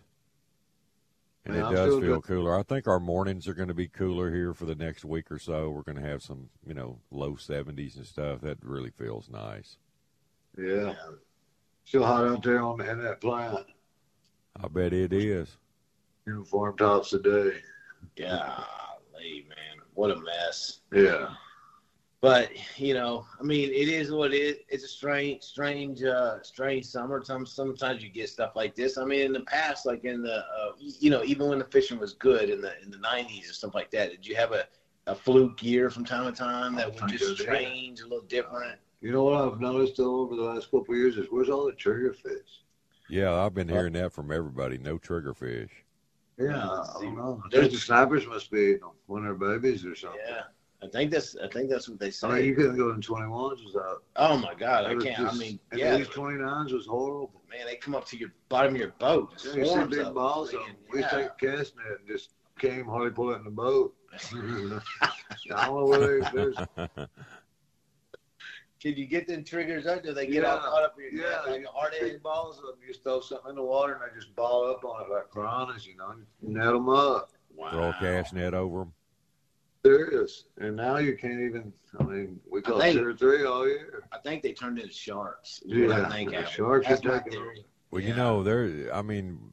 [1.49, 2.23] And it I'm does still feel good.
[2.23, 2.57] cooler.
[2.57, 5.39] I think our mornings are going to be cooler here for the next week or
[5.39, 5.69] so.
[5.69, 8.41] We're going to have some, you know, low 70s and stuff.
[8.41, 9.77] That really feels nice.
[10.57, 10.93] Yeah.
[11.85, 13.65] Still hot out there on in that plant.
[14.61, 15.57] I bet it is.
[16.27, 17.57] Uniform tops today.
[18.15, 18.27] day.
[18.27, 20.81] golly, man, what a mess.
[20.93, 21.29] Yeah.
[22.21, 24.57] But you know, I mean, it is what it is.
[24.67, 27.23] It's a strange, strange, uh, strange summer.
[27.23, 28.97] Sometimes, sometimes you get stuff like this.
[28.97, 31.97] I mean, in the past, like in the, uh, you know, even when the fishing
[31.97, 34.65] was good in the in the '90s and stuff like that, did you have a,
[35.07, 37.39] a fluke year from time to time that was I just did.
[37.39, 38.79] strange, a little different?
[38.99, 41.67] You know what I've noticed though over the last couple of years is where's all
[41.67, 42.63] the trigger fish?
[43.09, 44.77] Yeah, I've been hearing that from everybody.
[44.77, 45.69] No triggerfish.
[46.37, 47.41] Yeah, I don't know.
[47.45, 50.19] I think the snappers must be eating them when they're babies or something.
[50.27, 50.43] Yeah,
[50.81, 52.27] I think that's I think that's what they say.
[52.27, 54.03] I mean, you couldn't go in 21s without.
[54.15, 55.19] oh my God, I can't.
[55.19, 57.41] I mean, and yeah, these 29s was horrible.
[57.49, 59.33] man, they come up to your bottom of your boat.
[59.43, 60.75] Yeah, you see swarms big of balls of them.
[60.91, 61.09] We Yeah.
[61.09, 63.93] take cast net and just came hardly pull it in the boat.
[64.11, 64.19] I
[65.49, 66.55] don't know where they, there's
[68.81, 70.03] Can you get them triggers up?
[70.03, 72.57] Do they get Yeah, all caught up in your yeah, like a hard big balls
[72.57, 72.75] of them.
[72.81, 75.29] You just throw something in the water and they just ball up on it like
[75.33, 76.13] piranhas, you know.
[76.41, 77.31] You net them up.
[77.69, 78.93] Throw a cast net over them.
[79.85, 80.45] Serious.
[80.57, 81.71] And now you can't even.
[81.99, 84.03] I mean, we caught think- two or three all year.
[84.11, 85.61] I think they turned into sharks.
[85.65, 87.65] is Yeah, I think the sharks are That's my taking theory.
[87.91, 88.09] Well, Yeah.
[88.09, 88.93] you know, there.
[88.93, 89.51] I mean,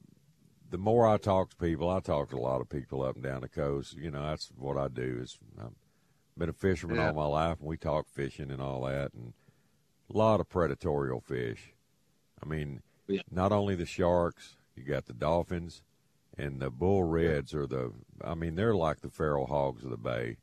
[0.69, 3.23] the more I talk to people, I talk to a lot of people up and
[3.23, 3.93] down the coast.
[3.95, 5.19] You know, that's what I do.
[5.21, 5.71] Is I've
[6.37, 7.07] Been a fisherman Yeah.
[7.07, 9.33] all my life, and we talk fishing and all that, and
[10.13, 11.73] a lot of predatorial fish.
[12.43, 13.21] I mean, Yeah.
[13.31, 15.81] not only the sharks, you got the dolphins,
[16.37, 17.91] and the bull reds are the.
[18.23, 20.37] I mean, they're like the feral hogs of the bay.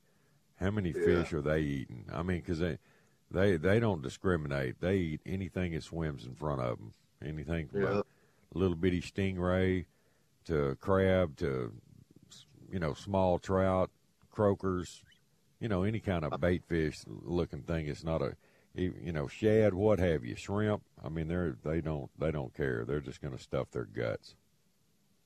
[0.57, 1.04] How many Yeah.
[1.04, 2.07] fish are they eating?
[2.12, 2.78] I mean, because they,
[3.30, 4.80] they they don't discriminate.
[4.80, 6.94] They eat anything that swims in front of them.
[7.24, 8.00] Anything from Yeah.
[8.54, 9.87] a little bitty stingray
[10.46, 11.72] to crab to
[12.70, 13.90] you know small trout,
[14.30, 15.02] croakers,
[15.61, 17.87] you know any kind of bait fish looking thing.
[17.87, 18.37] It's not a
[18.74, 20.83] you know shad, what have you, shrimp.
[21.04, 22.85] I mean they're they don't they don't care.
[22.85, 24.35] They're just going to stuff their guts.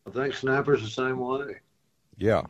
[0.07, 1.57] I think snappers the same way.
[2.17, 2.43] Yeah,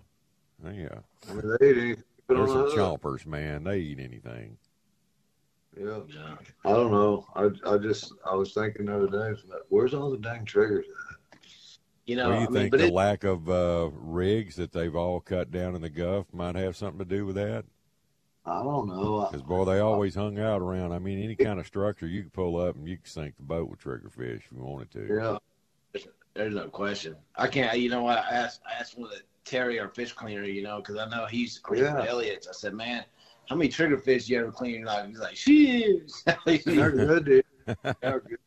[0.65, 0.89] yeah.
[1.29, 1.89] I mean, they eat anything.
[1.89, 1.97] you
[2.29, 3.65] Put There's some chompers, man.
[3.65, 4.59] They eat anything.
[5.79, 6.01] Yeah.
[6.09, 6.35] Yeah.
[6.65, 7.27] I don't know.
[7.35, 11.39] I I just I was thinking the other day, where's all the dang triggers at?
[12.07, 14.73] You know, What do you I think but the it, lack of uh, rigs that
[14.73, 17.65] they've all cut down in the Gulf might have something to do with that?
[18.47, 19.29] I don't know.
[19.31, 20.93] Because boy, they always hung out around.
[20.93, 23.43] I mean, any kind of structure you could pull up and you could sink the
[23.43, 25.07] boat with triggerfish if you wanted to.
[25.07, 25.39] yeah.
[26.39, 27.17] There's no question.
[27.37, 27.79] I can't.
[27.79, 28.19] You know what?
[28.19, 28.61] I asked.
[28.69, 30.45] I asked one of the Terry, our fish cleaner.
[30.45, 32.01] You know, because I know he used to clean Yeah.
[32.01, 32.47] for Elliott's.
[32.49, 33.05] I said, man,
[33.49, 35.07] how many trigger fish you ever clean in your life?
[35.09, 36.65] He's like, sheesh.
[36.65, 37.45] They're good, dude.
[38.01, 38.39] They're good.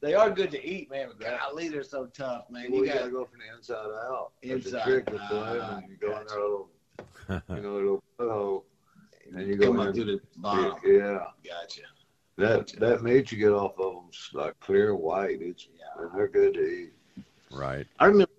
[0.00, 1.08] they are good to eat, man.
[1.18, 2.66] But golly, they're so tough, man.
[2.70, 4.32] Well, You you gotta got go from the inside out.
[4.42, 6.26] Inside the out, and you go in gotcha.
[6.28, 6.68] there a little,
[7.56, 8.64] you know, a little hole,
[9.34, 10.74] and you go come in through the bottom.
[10.84, 11.82] Yeah, Gotcha.
[12.36, 15.40] That that meat you get off of them's like clear white.
[15.42, 16.02] It's Yeah.
[16.04, 16.92] and they're good to eat.
[17.50, 17.86] Right.
[17.98, 18.32] I remember.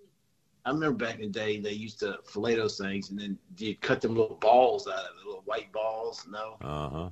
[0.66, 3.76] I remember back in the day they used to fillet those things and then you
[3.76, 6.26] cut them little balls out of it, little white balls.
[6.30, 7.10] No, Uh huh.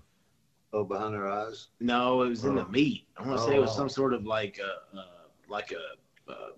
[0.73, 1.69] Oh, behind their eyes.
[1.81, 2.69] no, it was in the Oh.
[2.71, 3.07] meat.
[3.19, 3.77] I want to say it was Oh.
[3.77, 5.05] some sort of like a, uh,
[5.49, 6.53] like a, uh,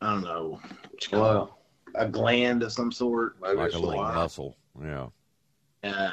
[0.00, 0.58] I don't know,
[0.90, 1.34] what you call it?
[1.34, 1.58] Wow.
[1.96, 3.38] a gland of some sort.
[3.42, 4.14] Maybe Like a little white.
[4.14, 4.56] muscle.
[4.80, 5.08] Yeah.
[5.84, 6.12] Yeah,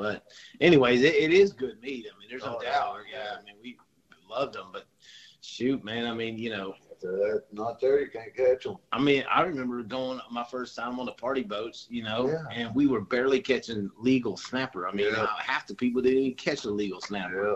[0.00, 0.24] but
[0.60, 2.06] anyways, it, it is good meat.
[2.12, 2.96] I mean, there's no Oh, doubt.
[3.12, 3.36] yeah.
[3.38, 3.76] I mean, we
[4.28, 4.84] loved them, but
[5.42, 8.76] shoot, man, I mean, you know, If they're not there, you can't catch them.
[8.92, 12.44] I mean, I remember going my first time on the party boats, you know, Yeah.
[12.52, 14.86] and we were barely catching legal snapper.
[14.88, 15.22] I mean, Yeah.
[15.22, 17.48] uh, half the people didn't even catch a legal snapper.
[17.48, 17.54] Yeah.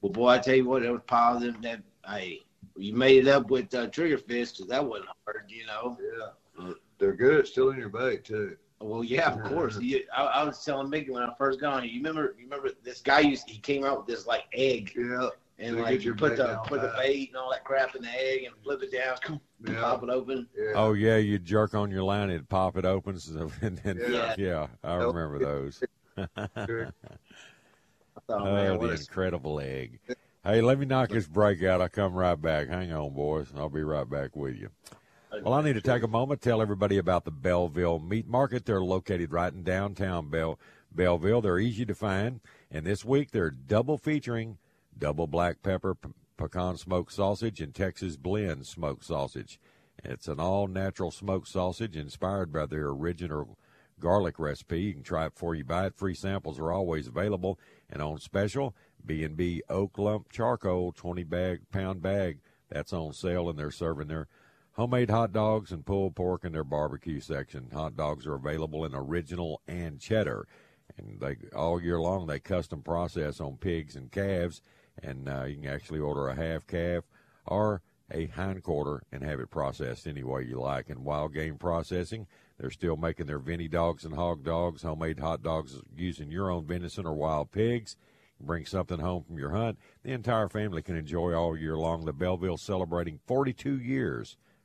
[0.00, 2.40] Well, boy, I tell you what, there was positive that hey,
[2.76, 5.96] you made it up with uh, triggerfish because that wasn't hard, you know.
[6.00, 6.72] Yeah.
[6.98, 8.56] They're good at stealing your bait too.
[8.82, 9.78] Well, yeah, of course.
[9.80, 11.84] You, I, I was telling Mickey when I first got on.
[11.88, 12.34] You remember?
[12.38, 13.48] You remember this guy used?
[13.48, 15.28] He came out with this like egg, Yeah.
[15.58, 18.10] and So like you put the put the bait and all that crap in the
[18.10, 19.16] egg and flip it down,
[19.66, 19.80] Yeah.
[19.80, 20.48] pop it open.
[20.56, 20.72] Yeah.
[20.74, 24.34] Oh yeah, you jerk on your line, it'd pop it open, so, and then yeah,
[24.36, 24.66] Yeah.
[24.82, 25.82] I remember those.
[26.66, 26.92] Sure.
[28.28, 29.98] Oh, Oh, the incredible egg.
[30.44, 31.80] Hey, let me knock this break out.
[31.80, 32.68] I'll come right back.
[32.68, 33.52] Hang on, boys.
[33.56, 34.68] I'll be right back with you.
[35.40, 38.66] Well, I need to take a moment tell everybody about the Belleville Meat Market.
[38.66, 40.58] They're located right in downtown Bell-
[40.94, 41.40] Belleville.
[41.40, 42.40] They're easy to find,
[42.70, 44.58] and this week they're double featuring
[44.96, 49.58] double black pepper p- pecan smoked sausage and Texas blend smoked sausage.
[50.04, 53.56] It's an all natural smoked sausage inspired by their original
[53.98, 54.82] garlic recipe.
[54.82, 55.96] You can try it before you buy it.
[55.96, 58.74] Free samples are always available and on special.
[59.04, 62.40] B&B Oak Lump Charcoal 20 bag pound bag.
[62.68, 64.28] That's on sale and they're serving their
[64.74, 67.68] homemade hot dogs and pulled pork in their barbecue section.
[67.72, 70.46] Hot dogs are available in original and cheddar.
[70.96, 74.60] And they all year long they custom process on pigs and calves
[75.02, 77.04] and uh, you can actually order a half calf
[77.46, 80.90] or a hind quarter and have it processed any way you like.
[80.90, 82.26] And wild game processing,
[82.58, 86.66] they're still making their Vinny dogs and hog dogs, homemade hot dogs using your own
[86.66, 87.96] venison or wild pigs.
[88.40, 89.78] Bring something home from your hunt.
[90.02, 92.04] The entire family can enjoy all year long.
[92.04, 94.36] The Belleville celebrating 42 years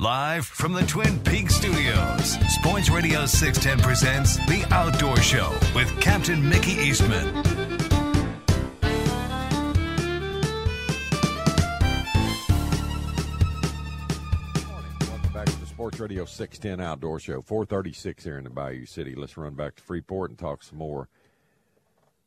[0.00, 6.48] Live from the Twin Peaks studios, Sports Radio 610 presents The Outdoor Show with Captain
[6.48, 7.34] Mickey Eastman.
[15.00, 19.16] Welcome back to the Sports Radio 610 Outdoor Show, 436 here in the Bayou City.
[19.16, 21.08] Let's run back to Freeport and talk some more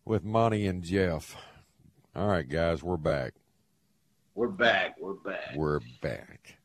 [0.03, 1.37] with Monty and Jeff.
[2.17, 3.35] All right, guys, we're back.
[4.35, 4.97] We're back.
[4.99, 5.55] We're back.
[5.55, 6.57] We're back.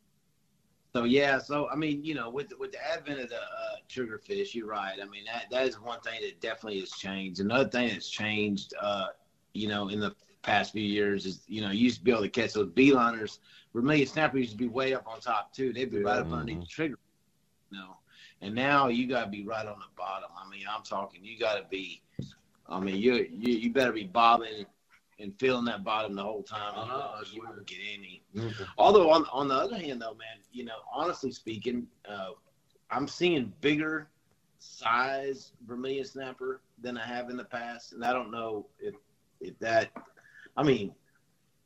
[0.97, 4.55] So yeah, so I mean, you know, with with the advent of the uh, triggerfish,
[4.55, 4.97] you're right.
[4.99, 7.39] I mean, that that is one thing that definitely has changed.
[7.39, 9.09] Another thing that's changed, uh,
[9.53, 12.23] you know, in the past few years is, you know, you used to be able
[12.23, 13.41] to catch those beeliners.
[13.75, 15.71] Vermilion snapper used to be way up on top too.
[15.71, 16.99] They'd be right up underneath the trigger,
[17.71, 17.99] you know.
[18.41, 20.31] And now you got to be right on the bottom.
[20.35, 22.01] I mean, I'm talking, you got to be.
[22.71, 24.65] I mean, you you you better be bobbing
[25.19, 26.75] and feeling that bottom the whole time.
[26.77, 28.23] I know, you won't get any.
[28.35, 28.65] Mm-hmm.
[28.79, 32.31] Although on on the other hand, though, man, you know, honestly speaking, uh,
[32.91, 34.09] I'm seeing bigger
[34.59, 38.95] size vermilion snapper than I have in the past, and I don't know if
[39.41, 39.91] if that.
[40.57, 40.93] I mean,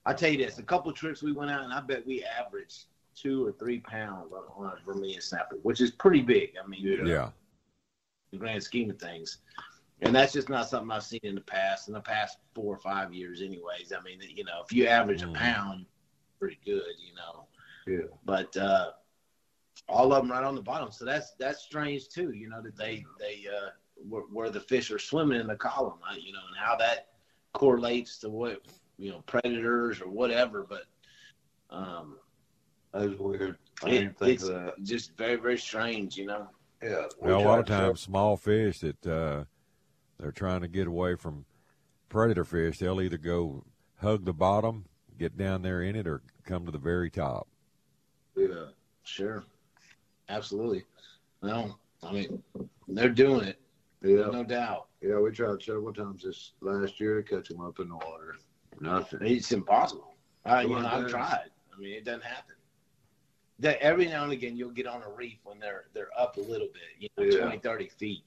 [0.06, 2.24] I tell you this: a couple of trips we went out, and I bet we
[2.24, 2.84] averaged
[3.14, 6.52] two or three pounds on, on a vermilion snapper, which is pretty big.
[6.62, 7.30] I mean, Yeah.
[8.30, 9.38] the grand scheme of things.
[10.02, 12.78] And that's just not something I've seen in the past, in the past four or
[12.78, 13.92] five years, anyways.
[13.96, 15.84] I mean, you know, if you average a pound,
[16.38, 17.46] pretty good, you know.
[17.86, 18.08] Yeah.
[18.24, 18.92] But uh,
[19.88, 22.32] all of them right on the bottom, so that's that's strange too.
[22.32, 23.70] You know that they they uh,
[24.08, 27.08] where, where the fish are swimming in the column, uh, you know, and how that
[27.52, 28.60] correlates to what
[28.96, 30.66] you know predators or whatever.
[30.68, 30.84] But
[31.70, 32.16] um,
[32.92, 33.58] That was weird.
[33.82, 34.82] I it- didn't think it's of that.
[34.82, 36.48] just very very strange, you know.
[36.82, 37.04] Yeah.
[37.18, 39.44] Well, a lot of tried to- times, small fish that uh,
[40.20, 41.44] they're trying to get away from
[42.08, 43.64] predator fish, they'll either go
[44.00, 44.84] hug the bottom,
[45.18, 47.48] get down there in it, or come to the very top.
[48.36, 48.66] Yeah.
[49.02, 49.44] Sure,
[50.28, 50.84] absolutely.
[51.42, 52.42] No, I mean
[52.86, 53.60] they're doing it,
[54.02, 54.26] Yeah.
[54.30, 54.88] no doubt.
[55.00, 58.36] Yeah, we tried several times this last year to catch them up in the water.
[58.80, 59.20] Nothing.
[59.22, 60.14] It's impossible.
[60.44, 61.50] I, you know, I've tried.
[61.74, 62.54] I mean, it doesn't happen.
[63.58, 66.40] That every now and again you'll get on a reef when they're they're up a
[66.40, 67.40] little bit, you know, Yeah.
[67.46, 68.24] twenty, thirty 20, 30 feet.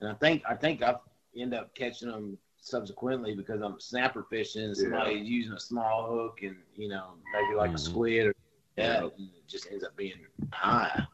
[0.00, 0.96] And I think I think I
[1.36, 6.40] end up catching them subsequently because I'm snapper fishing and somebody's using a small hook
[6.42, 7.78] and you know maybe like a Mhm.
[7.78, 8.34] squid or
[8.76, 11.06] that, and it just ends up being high.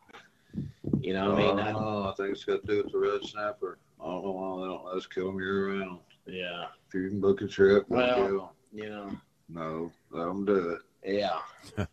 [1.01, 2.99] You know, what I mean, I, Oh, I think it's got to do with the
[2.99, 3.78] red snapper.
[4.01, 6.01] I don't know why they don't let us kill them year round.
[6.26, 8.53] yeah, If you can book a trip, we'll Well- kill.
[8.72, 9.11] you know,
[9.49, 10.83] No, let them do it.
[11.05, 11.41] yeah.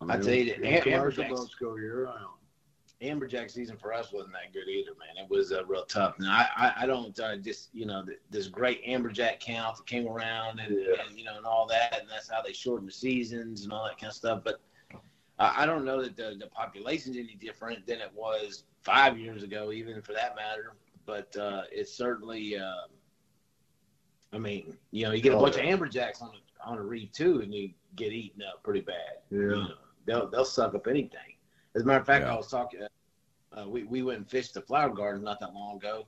[0.00, 2.38] I I tell you that, commercial boats go year round.
[3.02, 5.22] Amberjack season for us wasn't that good either, man.
[5.24, 6.18] It was uh, real tough.
[6.18, 9.86] Now I, I, I don't uh, just you know th- this great amberjack count that
[9.86, 10.94] came around and, Yeah.
[11.08, 13.84] and you know and all that, and that's how they shortened the seasons and all
[13.84, 14.42] that kind of stuff.
[14.44, 14.60] But
[15.38, 19.42] I, I don't know that the the population's any different than it was five years
[19.42, 20.74] ago, even for that matter.
[21.04, 22.56] But uh, it's certainly.
[22.56, 22.72] Uh,
[24.34, 25.64] I mean, you know, you get a Oh, bunch yeah.
[25.64, 29.18] of amberjacks on a, on a reef too, and you get eaten up pretty bad.
[29.30, 29.38] Yeah.
[29.38, 29.68] You know,
[30.06, 31.31] they'll they'll suck up anything.
[31.74, 32.32] As a matter of fact, Yeah.
[32.34, 32.80] I was talking.
[33.52, 36.06] Uh, we we went and fished the flower garden not that long ago,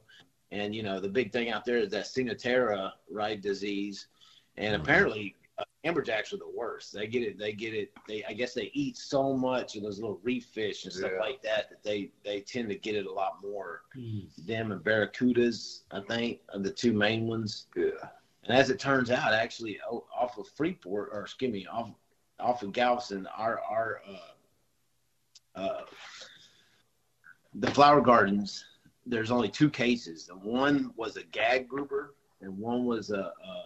[0.50, 4.08] and you know the big thing out there is that ciguatera right disease,
[4.56, 4.80] and Mhm.
[4.82, 6.92] apparently uh, amberjacks are the worst.
[6.92, 7.38] They get it.
[7.38, 7.92] They get it.
[8.08, 11.20] They I guess they eat so much of those little reef fish and stuff Yeah.
[11.20, 13.82] like that that they they tend to get it a lot more.
[14.46, 17.66] Them and barracudas, I think, are the two main ones.
[17.76, 17.90] Yeah.
[18.44, 21.90] And as it turns out, actually, off of Freeport, or excuse me, off
[22.40, 24.33] off of Galveston, our our uh,
[25.54, 25.82] uh,
[27.54, 28.64] the flower gardens.
[29.06, 30.28] There's only two cases.
[30.30, 33.64] And one was a gag grouper, and one was a, a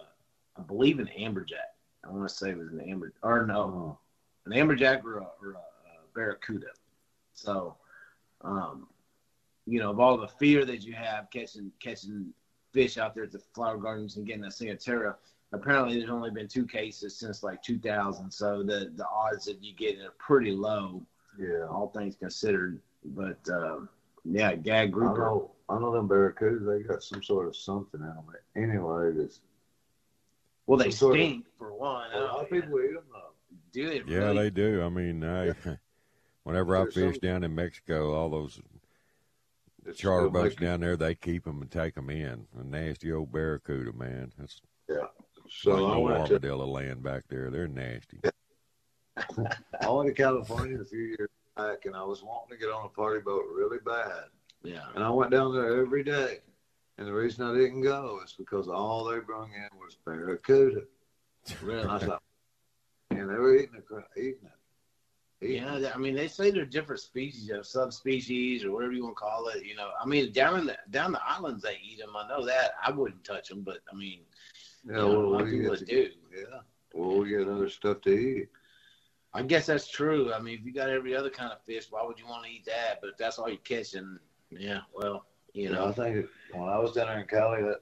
[0.57, 1.71] I believe an amberjack.
[2.03, 3.99] I want to say it was an amber, or no,
[4.45, 6.67] an amberjack or a, or a, a barracuda.
[7.33, 7.75] So,
[8.41, 8.87] um,
[9.65, 12.33] you know, of all the fear that you have catching catching
[12.73, 15.15] fish out there at the flower gardens and getting that ciguatera,
[15.51, 18.31] apparently there's only been two cases since like 2000.
[18.31, 21.01] So the the odds that you get are pretty low,
[21.39, 21.67] Yeah.
[21.69, 22.81] all things considered.
[23.05, 23.89] But um,
[24.25, 25.19] yeah, gag I grouper.
[25.19, 28.43] know, I know them barracudas, they got some sort of something in it.
[28.61, 29.39] Anyway, that's,
[30.67, 32.11] Well, they some sort of- stink for one.
[32.13, 33.31] a lot of people eat them though.
[33.71, 34.07] do it.
[34.07, 34.35] Yeah, really?
[34.43, 34.81] they do.
[34.83, 35.53] I mean, I,
[36.43, 38.59] whenever I fish some- down in Mexico, all those
[39.85, 42.47] It's charter boats making- down there, they keep them and take them in.
[42.59, 44.33] A nasty old barracuda, man.
[44.37, 44.95] That's Yeah.
[45.47, 47.49] so So like I no went to armadillo land back there.
[47.49, 48.19] They're nasty.
[49.81, 52.85] I went to California a few years back, and I was wanting to get on
[52.85, 54.25] a party boat really bad.
[54.63, 54.85] Yeah.
[54.95, 56.39] And I went down there every day.
[56.97, 60.81] And the reason I didn't go is because all they brought in was barracuda.
[61.61, 61.81] Really?
[61.81, 62.19] And I was like,
[63.11, 64.59] and they were eating it, eating it.
[65.41, 69.21] Yeah, I mean, they say they're different species, of subspecies or whatever you want to
[69.21, 69.63] call it.
[69.63, 72.13] You know, I mean, down in the down the islands they eat them.
[72.17, 72.71] I know that.
[72.85, 74.19] I wouldn't touch them, but I mean,
[74.83, 76.09] Yeah, you know, a well, lot of we people do.
[76.35, 76.59] Yeah.
[76.93, 78.49] Well, we get other stuff to eat.
[79.33, 80.33] I guess that's true.
[80.33, 82.51] I mean, if you got every other kind of fish, why would you want to
[82.51, 82.99] eat that?
[83.01, 84.17] But if that's all you're catching,
[84.49, 87.81] yeah, well, you know, I think when I was down there in Cali, that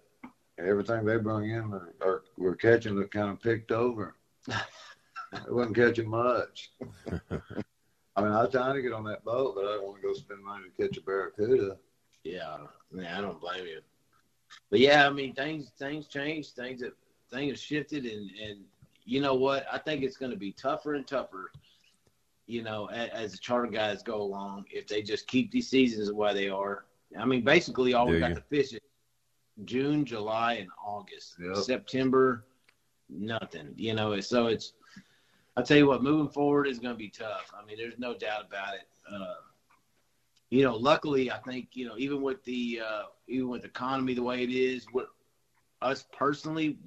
[0.60, 4.16] everything they bring in or, or were catching that kind of picked over.
[4.48, 6.72] They wasn't catching much.
[7.12, 10.08] I mean, I was trying to get on that boat, but I didn't want to
[10.08, 11.78] go spend money to catch a barracuda.
[12.24, 12.58] yeah,
[12.96, 13.82] yeah, I don't blame you.
[14.70, 16.94] But yeah, I mean, things things change, things that
[17.30, 18.60] things have shifted, and and
[19.08, 19.66] you know what?
[19.72, 21.52] I think it's going to be tougher and tougher.
[22.46, 26.10] You know, as, as the charter guys go along, if they just keep these seasons
[26.10, 26.86] the way they are.
[27.18, 28.36] I mean, basically, all we got you?
[28.36, 28.82] to fish is
[29.64, 31.36] June, July, and August.
[31.42, 31.56] Yep.
[31.56, 32.44] September,
[33.10, 33.74] nothing.
[33.78, 34.74] You know, so it's.
[35.56, 37.52] I tell you what, moving forward is going to be tough.
[37.58, 38.88] I mean, there's no doubt about it.
[39.12, 39.36] Uh,
[40.50, 44.14] you know, luckily, I think you know, even with the uh, even with the economy
[44.14, 45.08] the way it is, what
[45.82, 46.78] us personally,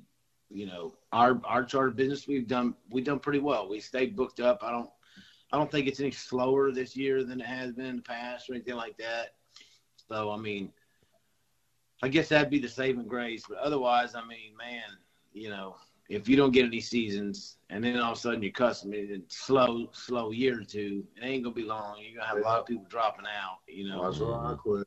[0.51, 3.69] you know, our our charter business, we've done we've done pretty well.
[3.69, 4.63] We stayed booked up.
[4.63, 4.91] I don't
[5.53, 8.49] I don't think it's any slower this year than it has been in the past
[8.49, 9.35] or anything like that.
[10.09, 10.73] So I mean,
[12.03, 13.45] I guess that'd be the saving grace.
[13.49, 14.99] But otherwise, I mean, man,
[15.33, 15.77] you know,
[16.09, 19.23] if you don't get any seasons and then all of a sudden you're custom in
[19.29, 21.99] slow, slow year or two, it ain't gonna be long.
[22.01, 23.59] You're gonna have a lot of people dropping out.
[23.69, 24.87] You know, That's why I quit.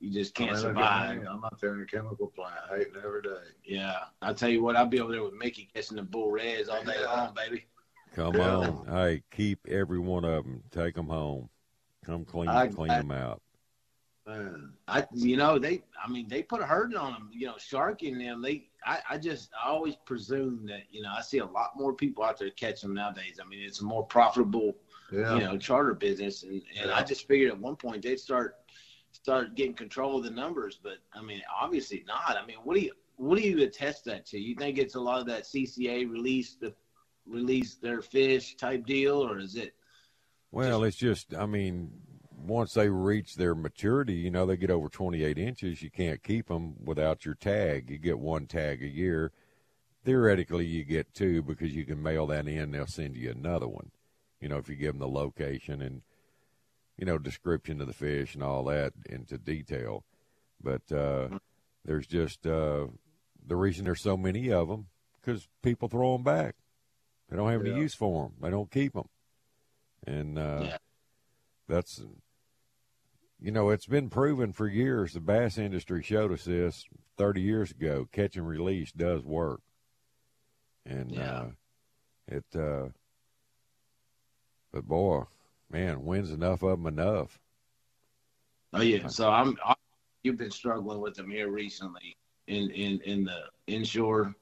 [0.00, 1.26] You just can't mean, look survive.
[1.30, 3.28] I'm out there in a chemical plant, hating every day.
[3.64, 6.68] Yeah, I tell you what, I'll be over there with Mickey catching the bull reds
[6.68, 7.66] all day long, baby.
[8.14, 8.56] Come Yeah.
[8.56, 8.86] on.
[8.88, 10.62] Hey, keep every one of them.
[10.70, 11.48] Take them home.
[12.04, 13.42] Come clean, I- clean I- them out.
[14.26, 17.30] Man, I, you know, they, I mean, they put a hurting on them.
[17.32, 18.42] You know, sharking them.
[18.42, 21.94] They, I, I just, I always presume that, you know, I see a lot more
[21.94, 23.40] people out there catching them nowadays.
[23.42, 24.76] I mean, it's a more profitable,
[25.10, 25.34] yeah.
[25.34, 28.58] you know, charter business, and and I just figured at one point they'd start,
[29.12, 30.78] start getting control of the numbers.
[30.82, 32.36] But I mean, obviously not.
[32.36, 34.38] I mean, what do you, what do you attest that to?
[34.38, 36.74] You think it's a lot of that CCA release the,
[37.26, 39.74] release their fish type deal, or is it?
[40.52, 41.92] Well, it's just, I mean,
[42.36, 46.48] once they reach their maturity, you know, they get over 28 inches, you can't keep
[46.48, 47.90] them without your tag.
[47.90, 49.32] You get one tag a year.
[50.04, 52.72] Theoretically, you get two because you can mail that in.
[52.72, 53.90] They'll send you another one.
[54.40, 56.02] You know, if you give them the location and,
[57.00, 60.04] you know, description of the fish and all that into detail.
[60.62, 61.38] But uh,
[61.82, 62.88] there's just uh,
[63.44, 64.88] the reason there's so many of them
[65.18, 66.56] because people throw them back.
[67.30, 67.72] They don't have Yeah.
[67.72, 68.34] any use for them.
[68.42, 69.08] They don't keep them.
[70.06, 70.76] And uh, Yeah.
[71.66, 72.02] that's
[73.40, 76.84] you know it's been proven for years the bass industry showed us this
[77.16, 79.62] 30 years ago catch and release does work
[80.84, 81.32] and Yeah.
[81.32, 81.50] uh
[82.28, 82.88] it uh
[84.72, 85.24] but boy
[85.70, 87.38] man when's enough of them enough
[88.72, 89.08] Oh yeah.
[89.08, 89.56] So I'm.
[89.64, 89.74] I,
[90.22, 92.16] you've been struggling with them here recently
[92.46, 94.32] in in in the inshore.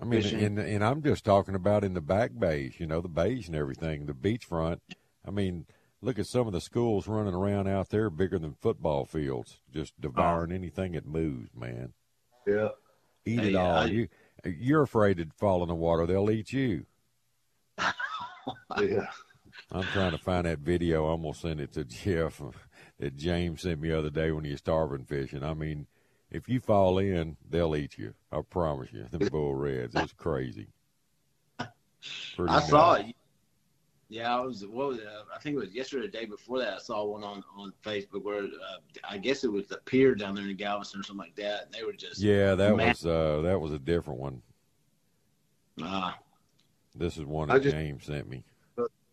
[0.00, 0.42] i mean Fishing.
[0.42, 3.56] and and i'm just talking about in the back bays you know the bays and
[3.56, 4.80] everything the beachfront
[5.24, 5.66] i mean
[6.00, 9.98] look at some of the schools running around out there bigger than football fields just
[10.00, 10.54] devouring oh.
[10.56, 11.92] anything that moves man
[12.46, 12.68] Yeah.
[13.24, 13.76] eat Hey, it all.
[13.76, 14.08] I- you
[14.44, 16.84] you're afraid to fall in the water; they'll eat you.
[18.78, 19.06] Yeah.
[19.72, 21.06] I'm trying to find that video.
[21.06, 22.40] I'm gonna send it to Jeff
[22.98, 25.42] that James sent me the other day when he was starving fishing.
[25.42, 25.86] I mean,
[26.30, 28.14] if you fall in, they'll eat you.
[28.32, 29.06] I promise you.
[29.10, 30.68] The bull reds, it's crazy.
[32.36, 33.14] Pretty I saw it.
[34.10, 34.66] Yeah, I was.
[34.66, 35.06] What was it?
[35.34, 36.74] I think it was yesterday, or the day before that.
[36.74, 38.48] I saw one on on Facebook where uh,
[39.08, 41.64] I guess it was the pier down there in Galveston or something like that.
[41.64, 42.88] And they were just Yeah, that Man.
[42.88, 44.42] was uh, that was a different one.
[45.80, 46.18] Ah,
[46.94, 48.44] This is one that just- James sent me.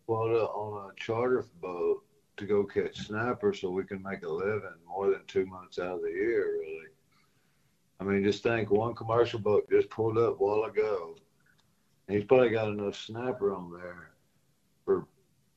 [0.06, 2.02] Well, uh, on a charter boat
[2.36, 5.96] to go catch snapper so we can make a living more than two months out
[5.96, 6.86] of the year, really.
[8.00, 11.16] I mean, just think one commercial boat just pulled up a while ago.
[12.08, 14.10] And he's probably got enough snapper on there
[14.84, 15.06] for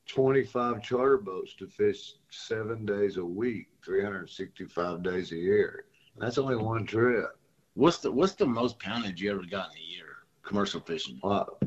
[0.06, 5.86] 25 charter boats to fish seven days a week, 365 days a year.
[6.14, 7.36] And that's only one trip.
[7.74, 10.06] what's the what's the most poundage you ever got in a year
[10.46, 11.18] commercial fishing?
[11.22, 11.58] Wow.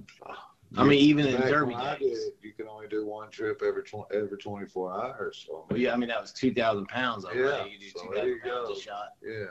[0.77, 2.29] I mean, even in Back derby when did days.
[2.41, 5.43] you can only do one trip every tw- every 24 hours.
[5.47, 7.41] So, Well, yeah, I mean that was two thousand pounds already.
[7.41, 8.73] Yeah, you do so two there you pounds go.
[8.75, 9.13] a shot.
[9.23, 9.45] yeah.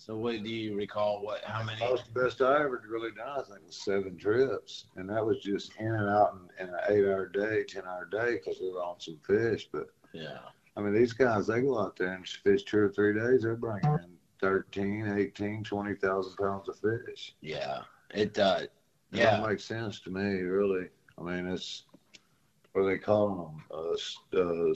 [0.00, 1.22] So what do you recall?
[1.22, 1.78] What how many?
[1.80, 3.40] That was the best I ever really done.
[3.40, 6.80] I think was seven trips, and that was just in and out in, in an
[6.88, 9.68] eight-hour day, ten-hour day because we were on some fish.
[9.72, 10.38] But Yeah.
[10.76, 13.42] I mean, these guys they go out there and fish two or three days.
[13.42, 17.34] They're bringing in 13, 18, 20,000 pounds of fish.
[17.40, 17.80] Yeah.
[18.14, 18.62] It uh
[19.12, 19.38] It yeah.
[19.38, 20.88] don't make sense to me, really.
[21.18, 21.84] I mean, it's
[22.72, 23.64] what are they calling them?
[23.70, 24.74] Uh, uh,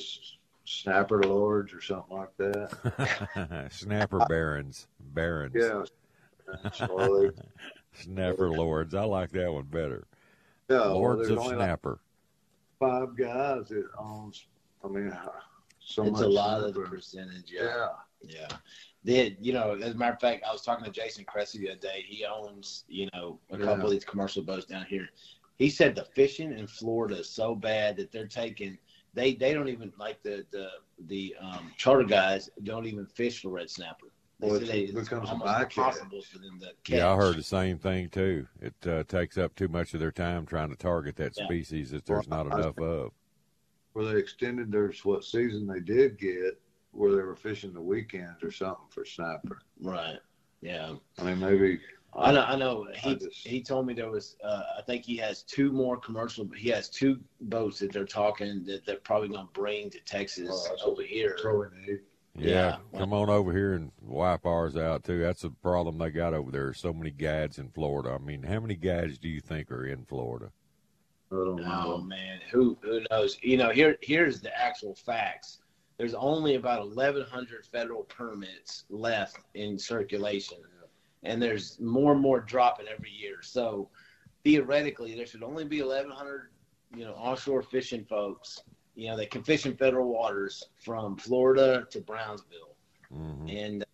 [0.64, 3.68] snapper lords or something like that.
[3.72, 5.54] Snapper barons, barons.
[5.54, 5.84] Yeah.
[6.88, 7.30] Well, they-
[7.94, 8.94] Snapper lords.
[8.94, 10.06] I like that one better.
[10.70, 11.98] yeah, well, lords there's of only like snapper.
[12.80, 14.46] five guys that owns.
[14.82, 15.12] I mean,
[15.78, 17.50] so it's much a lot of the percentage.
[17.52, 17.64] Yeah.
[17.64, 17.88] Yeah.
[18.24, 18.48] Yeah.
[19.04, 21.70] They, you know, as a matter of fact, I was talking to Jason Cressy the
[21.70, 22.04] other day.
[22.06, 23.64] He owns, you know, a Yeah.
[23.64, 25.08] couple of these commercial boats down here.
[25.58, 28.78] He said the fishing in Florida is so bad that they're taking
[29.14, 30.68] they they don't even like the the
[31.06, 34.06] the um, charter guys don't even fish for red snapper.
[34.40, 35.62] They Well, said it's- they, it it's becomes a almost bycatch.
[35.76, 36.98] impossible for them to catch.
[36.98, 38.46] Yeah, I heard the same thing too.
[38.60, 41.44] It uh, takes up too much of their time trying to target that Yeah.
[41.44, 43.12] species that there's not I- enough of.
[43.92, 46.58] Where they extended their what season they did get,
[46.92, 49.58] where they were fishing the weekends or something for snapper.
[49.80, 50.18] Right.
[50.60, 50.94] Yeah.
[51.18, 51.80] I mean, maybe.
[52.14, 52.42] I know.
[52.42, 52.86] I know.
[52.94, 54.36] He I just- he told me there was.
[54.44, 56.46] Uh, I think he has two more commercial.
[56.54, 60.68] He has two boats that they're talking that they're probably going to bring to Texas
[60.84, 61.36] Oh, over here.
[62.34, 62.98] Yeah, Yeah.
[62.98, 65.20] come on over here and wipe ours out too.
[65.20, 66.72] That's a problem they got over there.
[66.74, 68.10] So many guides in Florida.
[68.10, 70.50] I mean, how many guides do you think are in Florida?
[71.30, 71.98] I don't Oh know.
[72.02, 73.38] man, who who knows?
[73.42, 75.61] You know, here here's the actual facts.
[76.02, 80.58] There's only about 1,100 federal permits left in circulation,
[81.22, 83.36] and there's more and more dropping every year.
[83.40, 83.88] So
[84.42, 86.50] theoretically, there should only be 1,100,
[86.96, 88.64] you know, offshore fishing folks,
[88.96, 92.74] you know, that can fish in federal waters from Florida to Brownsville.
[93.08, 93.84] hmm And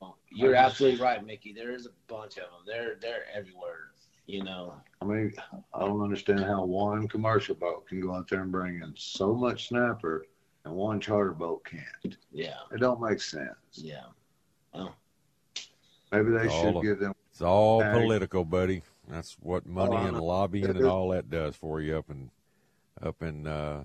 [0.00, 1.52] uh, you're absolutely right, Mickey.
[1.52, 2.62] There is a bunch of them.
[2.66, 3.90] They're they're everywhere.
[4.24, 4.72] You know.
[5.02, 5.34] I mean,
[5.74, 9.34] I don't understand how one commercial boat can go out there and bring in so
[9.34, 10.24] much snapper,
[10.64, 12.16] and one charter boat can't.
[12.30, 12.54] Yeah.
[12.72, 13.54] It don't make sense.
[13.74, 14.04] Yeah.
[14.74, 14.92] Oh.
[16.10, 17.14] Maybe they should of- give them.
[17.30, 17.94] It's all Tag.
[17.94, 18.82] political, buddy.
[19.08, 22.30] That's what money Oh, and lobbying and all that does for you up in
[23.02, 23.84] up in uh,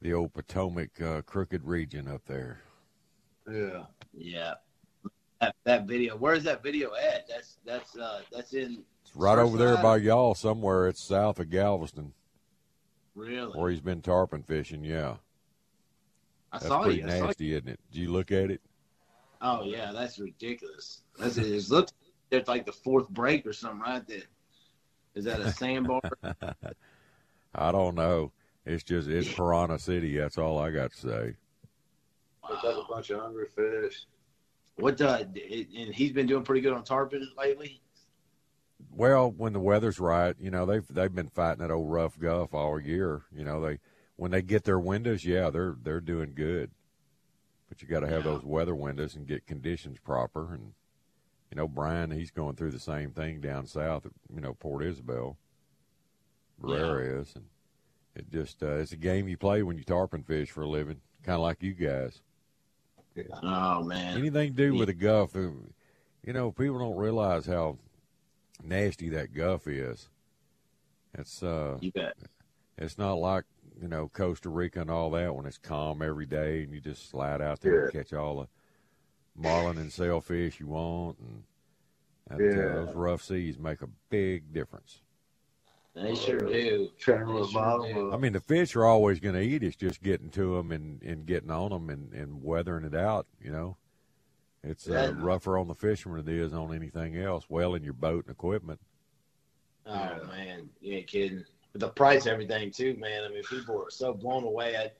[0.00, 2.60] the old Potomac uh, crooked region up there.
[3.50, 3.82] Yeah.
[4.14, 4.54] Yeah.
[5.40, 6.16] That, that video.
[6.16, 7.26] Where's that video at?
[7.28, 10.86] That's that's uh that's in It's right over there by y'all somewhere.
[10.86, 12.12] It's south of Galveston,
[13.16, 13.58] really.
[13.58, 14.84] where he's been tarpon fishing.
[14.84, 15.16] Yeah,
[16.52, 17.06] I that's saw pretty you.
[17.06, 17.22] I saw you.
[17.24, 17.80] nasty, isn't it?
[17.90, 18.60] Did you look at it?
[19.40, 21.02] Oh yeah, that's ridiculous.
[21.18, 21.46] That's it.
[21.46, 21.92] It looks
[22.30, 24.06] it's like the fourth break or something, right?
[24.06, 24.24] That
[25.14, 26.00] is that a sandbar?
[27.54, 28.32] I don't know.
[28.64, 30.16] It's just it's Piranha City.
[30.16, 31.36] That's all I got to say.
[32.48, 34.06] Looks like a bunch of hungry fish.
[34.76, 37.80] what uh it, and he's been doing pretty good on tarpon lately.
[38.90, 42.54] Well, when the weather's right, you know they've they've been fighting that old rough guff
[42.54, 43.22] all year.
[43.34, 43.78] You know they
[44.22, 46.70] when they get their windows, yeah, they're they're doing good.
[47.68, 48.34] But you got to have Yeah.
[48.34, 50.54] those weather windows and get conditions proper.
[50.54, 50.74] And
[51.50, 54.06] you know Brian, he's going through the same thing down south.
[54.06, 55.38] At, you know Port Isabel,
[56.62, 57.46] Barrera is, and
[58.14, 61.00] it just uh, it's a game you play when you tarpon fish for a living,
[61.24, 62.22] kind of like you guys.
[63.42, 64.16] Oh man.
[64.16, 65.50] Anything to do with a guff, uh,
[66.24, 67.76] you know, people don't realize how
[68.62, 70.08] nasty that guff is.
[71.18, 72.16] It's uh, You bet.
[72.78, 73.44] it's not like
[73.82, 77.10] you know Costa Rica and all that when it's calm every day and you just
[77.10, 78.48] slide out there and catch all the
[79.34, 81.42] marlin and sailfish you want, and
[82.28, 85.00] that, uh, those rough seas make a big difference.
[85.94, 86.90] They sure do.
[87.00, 88.12] Turn They sure do.
[88.12, 89.62] I mean, the fish are always going to eat.
[89.62, 93.26] It's just getting to them and, and getting on them and, and weathering it out.
[93.42, 93.76] You know,
[94.62, 95.10] it's uh, Yeah.
[95.16, 97.46] rougher on the fisherman than it is on anything else.
[97.50, 98.80] Well, in your boat and equipment.
[99.84, 101.44] Oh man, you ain't kidding.
[101.72, 103.24] But the price, of everything too, man.
[103.24, 104.76] I mean, people are so blown away.
[104.76, 104.90] I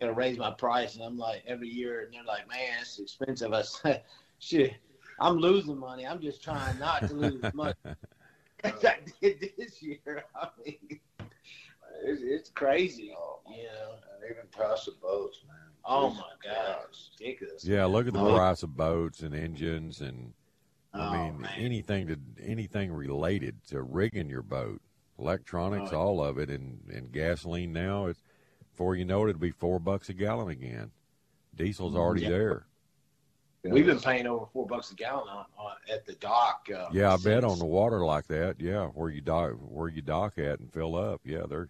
[0.00, 3.52] gotta raise my price, and I'm like every year, and they're like, "Man, it's expensive."
[3.52, 4.02] I said,
[4.38, 4.74] "Shit,
[5.18, 6.06] I'm losing money.
[6.06, 7.72] I'm just trying not to lose money."
[8.64, 10.24] As I did this year.
[10.34, 11.00] I mean,
[12.04, 13.94] it's, it's crazy, oh, you know.
[14.14, 15.56] And even price of boats, man.
[15.84, 16.84] Oh my god,
[17.18, 17.64] ridiculous.
[17.64, 18.34] Yeah, look at the Oh.
[18.34, 20.34] price of boats and engines and
[20.92, 21.52] I Oh, mean man.
[21.56, 24.80] anything to anything related to rigging your boat,
[25.18, 26.00] electronics, Oh.
[26.00, 28.06] all of it, and and gasoline now.
[28.06, 28.22] It's
[28.70, 30.90] before you know it, it'll be four bucks a gallon again.
[31.54, 32.28] Diesel's already Yeah.
[32.30, 32.64] there.
[33.64, 36.68] We've been paying over four bucks a gallon on, on at the dock.
[36.74, 38.60] Uh, Yeah, I bet on the water like that.
[38.60, 41.20] Yeah, where you dock, where you dock at and fill up.
[41.24, 41.68] Yeah, they're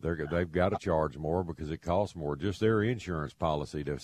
[0.00, 2.36] they're they've got to charge more because it costs more.
[2.36, 3.98] Just their insurance policy to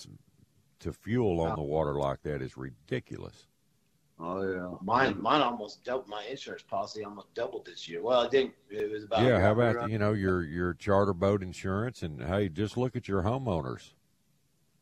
[0.80, 3.47] to fuel on the water like that is ridiculous.
[4.20, 4.74] Oh yeah.
[4.82, 6.08] Mine, mine almost doubled.
[6.08, 8.02] My insurance policy almost doubled this year.
[8.02, 8.54] Well, it didn't.
[8.68, 9.22] It was about.
[9.24, 13.06] yeah, how about you know your your charter boat insurance and hey, just look at
[13.06, 13.92] your homeowners.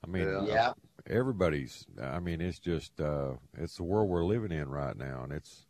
[0.03, 0.45] I mean, Yeah.
[0.47, 0.73] Yeah.
[1.07, 1.87] everybody's.
[2.01, 5.67] I mean, it's just uh, it's the world we're living in right now, and it's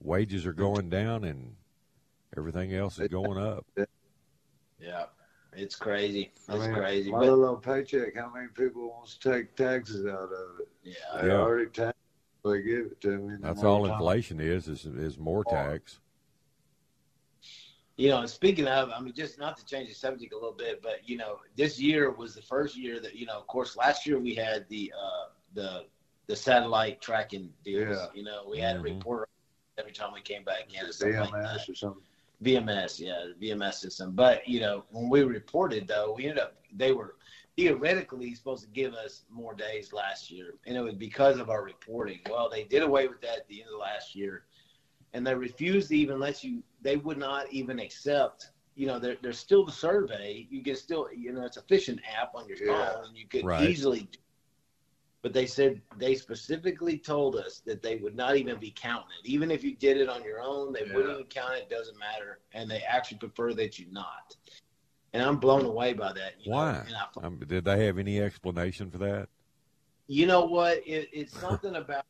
[0.00, 1.56] wages are going down and
[2.36, 3.66] everything else is going up.
[4.80, 5.06] Yeah.
[5.54, 6.30] It's crazy.
[6.36, 7.10] It's I mean, crazy.
[7.10, 10.68] My But, little paycheck, how many people wants to take taxes out of it?
[10.84, 11.20] yeah.
[11.20, 11.40] They Yeah.
[11.40, 11.98] already tax.
[12.44, 13.36] They give it to me.
[13.40, 13.94] That's all time.
[13.94, 16.00] inflation is is is more tax.
[17.96, 20.52] You know, and speaking of, I mean, just not to change the subject a little
[20.52, 23.76] bit, but you know, this year was the first year that you know, of course,
[23.76, 25.86] last year we had the uh, the
[26.28, 27.96] the satellite tracking deals.
[27.96, 28.06] Yeah.
[28.14, 28.84] You know, we had a Mhm.
[28.84, 29.28] report
[29.78, 31.30] every time we came back in and stuff like.
[31.30, 32.02] VMS or something.
[32.40, 34.12] VMS, yeah, the VMS system.
[34.12, 37.16] But you know, when we reported though, we ended up they were
[37.58, 41.64] theoretically supposed to give us more days last year, and it was because of our
[41.64, 42.20] reporting.
[42.30, 44.44] Well, they did away with that at the end of last year,
[45.12, 46.62] and they refused to even let you.
[46.82, 48.52] They would not even accept.
[48.76, 50.46] You know, there, there's still the survey.
[50.50, 52.92] You can still, you know, it's a fishing app on your Yeah.
[52.92, 53.68] phone, and you could Right.
[53.68, 54.08] easily.
[55.22, 59.28] But they said they specifically told us that they would not even be counting it.
[59.28, 61.68] Even if you did it on your own, they wouldn't even count it.
[61.68, 64.36] Doesn't matter, and they actually prefer that you not.
[65.18, 66.34] And I'm blown away by that.
[66.40, 66.72] You Why?
[66.72, 66.78] Know?
[66.86, 69.28] And I, Um, did they have any explanation for that?
[70.06, 70.78] you know what?
[70.86, 72.04] It, it's something about.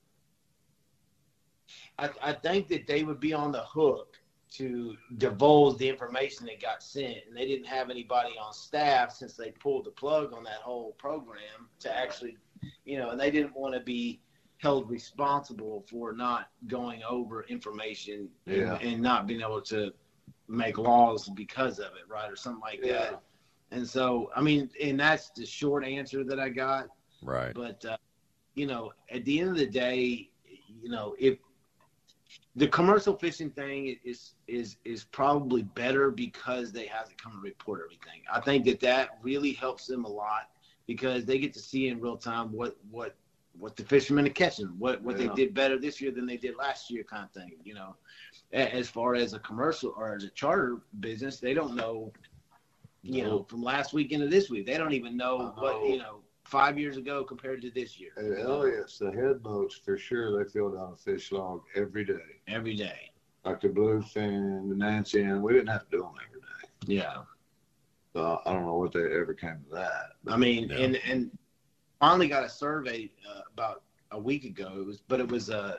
[1.98, 4.18] I, I think that they would be on the hook
[4.50, 9.34] to divulge the information that got sent, and they didn't have anybody on staff since
[9.34, 12.36] they pulled the plug on that whole program to actually,
[12.84, 14.20] you know, and they didn't want to be
[14.59, 19.92] held responsible for not going over information and- and, not being able to
[20.49, 22.92] make laws because of it, right, or something like Yeah.
[22.92, 23.22] that.
[23.70, 26.88] And so, I mean, and that's the short answer that I got.
[27.22, 27.55] Right.
[27.55, 27.96] But uh,
[28.55, 30.30] you know, at the end of the day,
[30.82, 31.38] you know, if
[32.57, 37.42] the commercial fishing thing is is is probably better because they have to come and
[37.42, 38.22] report everything.
[38.32, 40.51] I think that that really helps them a lot
[40.86, 43.16] because they get to see in real time what what
[43.59, 45.28] what the fishermen are catching, what what Yeah.
[45.28, 47.53] they did better this year than they did last year, kind of thing.
[47.64, 47.96] You know,
[48.53, 52.12] as far as a commercial or as a charter business, they don't know.
[53.03, 55.99] You know, from last week into this week, they don't even know I what you
[55.99, 58.11] know five years ago compared to this year.
[58.16, 62.40] Know, Elliott's, the head boats, for sure, they fill out a fish log every day.
[62.49, 63.11] every day.
[63.44, 66.92] Like the Bluefin, the Nancy, and we didn't have to do them every day.
[67.01, 67.22] Yeah.
[68.14, 70.12] So I don't know what they ever came to that.
[70.26, 70.76] I mean, Yeah.
[70.78, 71.38] and and
[72.01, 74.72] finally got a survey uh, about a week ago.
[74.80, 75.76] It was, but it was uh,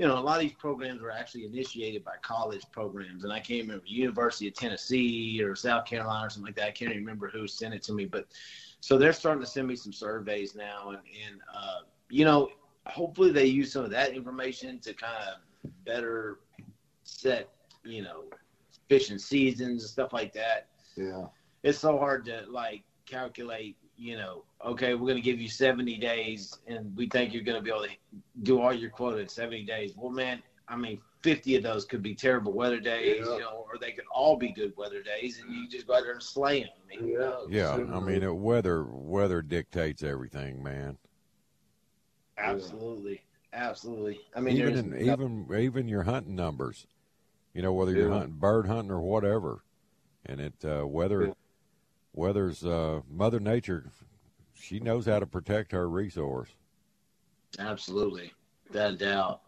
[0.00, 3.38] you know, a lot of these programs were actually initiated by college programs, and I
[3.38, 6.68] can't remember University of Tennessee or South Carolina or something like that.
[6.68, 8.26] I can't remember who sent it to me, but
[8.80, 12.48] so they're starting to send me some surveys now, and and uh, you know,
[12.86, 15.12] hopefully they use some of that information to kind
[15.64, 16.38] of better
[17.04, 17.50] set,
[17.84, 18.24] you know,
[18.88, 21.26] fishing seasons and stuff like that Yeah.
[21.62, 25.98] it's so hard to like calculate you know okay we're going to give you 70
[25.98, 27.90] days and we think you're going to be able to
[28.42, 32.02] do all your quota in 70 days well man i mean 50 of those could
[32.02, 33.34] be terrible weather days Yeah.
[33.34, 36.02] you know or they could all be good weather days and you just go out
[36.04, 37.32] there and slay them I mean, Yeah.
[37.48, 40.96] Yeah, I mean, it, weather weather dictates everything, man.
[42.38, 43.22] absolutely
[43.52, 46.86] absolutely i mean even there's in, even even your hunting numbers,
[47.52, 48.18] you know, whether you're Yeah.
[48.18, 49.62] hunting bird hunting or whatever,
[50.24, 51.32] and it uh, weather Yeah.
[52.12, 53.90] Weather's uh, Mother Nature.
[54.54, 56.50] She knows how to protect her resource.
[57.58, 58.32] Absolutely,
[58.68, 59.40] without doubt.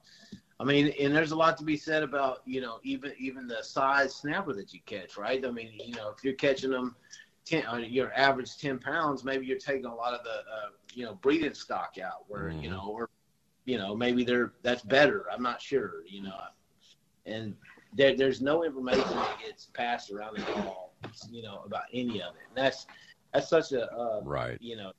[0.61, 3.63] I mean, and there's a lot to be said about you know even even the
[3.63, 5.45] size snapper that you catch, right?
[5.45, 6.97] I mean, you know, if you're catching them,
[7.45, 11.05] ten, uh, your average ten pounds, maybe you're taking a lot of the uh, you
[11.05, 12.71] know breeding stock out, where you Mhm.
[12.71, 13.09] know, or
[13.65, 15.27] you know maybe they're that's better.
[15.33, 16.39] I'm not sure, you know,
[17.27, 17.55] and
[17.95, 20.91] there, there's no information that gets passed around at all,
[21.31, 22.43] you know, about any of it.
[22.49, 22.87] And that's
[23.33, 24.59] that's such a uh, Right.
[24.59, 24.93] you know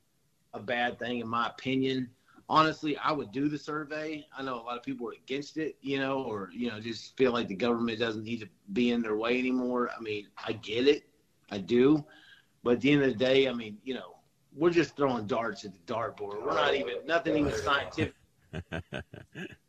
[0.53, 2.09] a bad thing in my opinion.
[2.49, 4.25] Honestly, I would do the survey.
[4.37, 7.15] I know a lot of people are against it, you know, or you know, just
[7.17, 9.89] feel like the government doesn't need to be in their way anymore.
[9.97, 11.03] I mean, I get it,
[11.51, 12.03] I do,
[12.63, 14.17] but at the end of the day, I mean, you know,
[14.55, 16.43] we're just throwing darts at the dartboard.
[16.43, 18.13] We're not even nothing even scientific.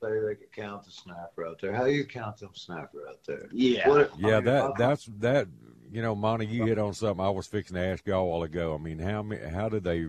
[0.00, 1.72] Say they could count the snapper out there.
[1.72, 3.48] How you count them snapper out there?
[3.52, 5.48] Yeah, What if- I Yeah, mean, that how- that's that.
[5.90, 8.42] You know, Monty, you hit on something I was fixing to ask y'all a while
[8.42, 8.74] ago.
[8.74, 9.42] I mean, how many?
[9.48, 10.06] How do they?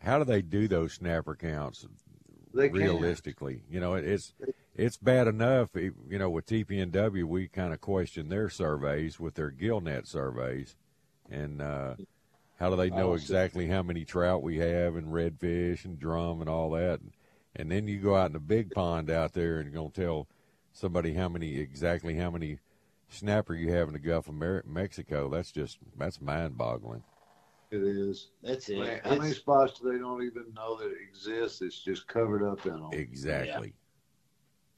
[0.00, 1.86] How do they do those snapper counts?
[2.52, 2.76] They can.
[2.78, 4.34] realistically, you know, it, it's
[4.74, 5.70] it's bad enough.
[5.74, 10.76] You know, with TPNW, we kind of question their surveys with their GillNet surveys,
[11.30, 11.94] and uh,
[12.58, 16.50] how do they know exactly how many trout we have and redfish and drum and
[16.50, 17.00] all that?
[17.00, 17.12] And
[17.70, 20.28] then you go out in the big pond out there and you're gonna tell
[20.72, 22.58] somebody how many exactly how many
[23.08, 25.28] snapper you have in the Gulf of Mer- Mexico.
[25.28, 27.02] That's just that's mind boggling.
[27.70, 28.28] It is.
[28.42, 28.78] that's it.
[28.78, 31.60] Man, how many spots do they don't even know that it exists?
[31.60, 32.90] It's just covered up in them.
[32.92, 33.74] Exactly.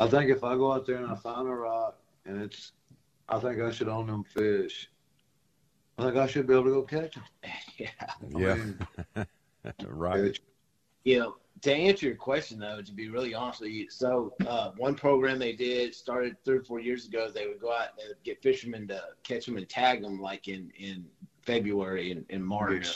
[0.01, 2.72] I think if I go out there and I find a rock and it's,
[3.29, 4.91] I think I should own them fish.
[5.99, 7.24] I think I should be able to go catch them.
[7.77, 8.64] yeah.
[9.16, 9.24] Yeah.
[9.87, 10.39] right.
[11.05, 14.72] You know, to answer your question though, to be really honest with you, so uh,
[14.76, 17.30] one program they did started three or four years ago.
[17.30, 20.70] They would go out and get fishermen to catch them and tag them like in
[20.78, 21.07] in
[21.42, 22.92] February and in March, Yeah.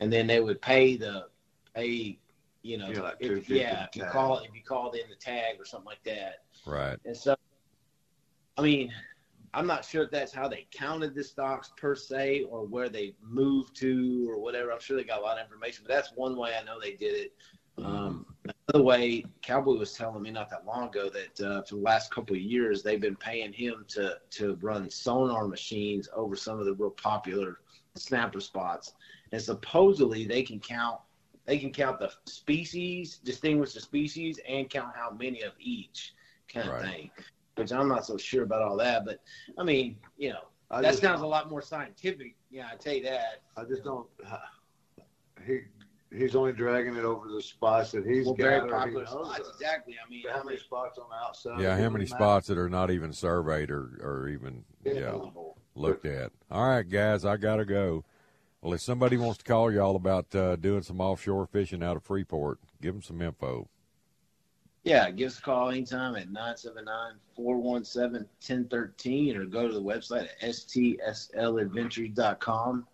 [0.00, 1.28] and then they would pay the
[1.74, 2.18] pay.
[2.62, 4.12] You know, Yeah, like if, yeah, if you tag.
[4.12, 6.98] call if you called in the tag or something like that, Right.
[7.04, 7.36] and so,
[8.56, 8.90] I mean,
[9.52, 13.14] I'm not sure if that's how they counted the stocks per se or where they
[13.22, 14.72] moved to or whatever.
[14.72, 16.92] I'm sure they got a lot of information, but that's one way I know they
[16.94, 17.34] did it.
[17.82, 18.24] Um,
[18.68, 22.10] another way, Cowboy was telling me not that long ago that uh, for the last
[22.12, 26.66] couple of years they've been paying him to to run sonar machines over some of
[26.66, 27.60] the real popular
[27.96, 28.92] snapper spots,
[29.32, 31.00] and supposedly they can count
[31.46, 36.14] they can count the species, distinguish the species, and count how many of each
[36.52, 36.84] kind of Right.
[36.84, 37.10] thing.
[37.56, 39.20] Which I'm not so sure about all that, but
[39.58, 42.34] I mean, you know, I that just- sounds a lot more scientific.
[42.50, 43.42] Yeah, I tell you that.
[43.56, 44.08] I just don't.
[45.46, 45.60] He
[46.16, 48.44] he's only dragging it over the spots that he's Well, got.
[48.44, 49.48] very popular spots.
[49.54, 49.96] Exactly.
[50.04, 51.60] I mean, How many spots on the outside?
[51.60, 52.18] Yeah, how many the map?
[52.20, 55.16] spots that are not even surveyed or, or even yeah,
[55.74, 56.32] looked at?
[56.50, 58.04] All right, guys, I gotta go.
[58.62, 62.02] Well, if somebody wants to call y'all about uh, doing some offshore fishing out of
[62.02, 63.68] Freeport, give them some info.
[64.84, 66.28] Yeah, give us a call anytime at
[67.38, 72.86] 979-417-1013 or go to the website at stsladventures.com.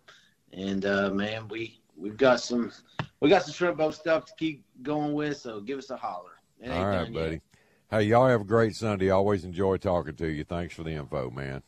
[0.53, 2.71] And uh, man, we we've got some
[3.19, 6.31] we got some shrimp boat stuff to keep going with, so give us a holler.
[6.63, 7.23] All right, done yet.
[7.23, 7.41] buddy.
[7.89, 9.09] Hey, y'all have a great Sunday.
[9.09, 10.43] Always enjoy talking to you.
[10.43, 11.61] Thanks for the info, man.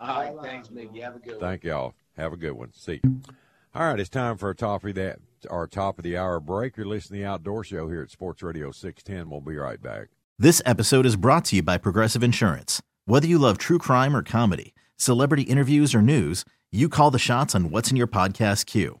[0.00, 1.00] All right, thanks, Mickey.
[1.00, 1.40] Have a good one.
[1.40, 1.94] Thank y'all.
[2.16, 2.72] Have a good one.
[2.72, 3.20] See you.
[3.74, 5.18] All right, it's time for a top of that
[5.50, 6.76] our top of the hour break.
[6.76, 9.30] You're listening to the Outdoor Show here at Sports Radio 610.
[9.30, 10.08] We'll be right back.
[10.38, 12.82] This episode is brought to you by Progressive Insurance.
[13.04, 17.54] Whether you love true crime or comedy, celebrity interviews or news, you call the shots
[17.54, 19.00] on what's in your podcast queue.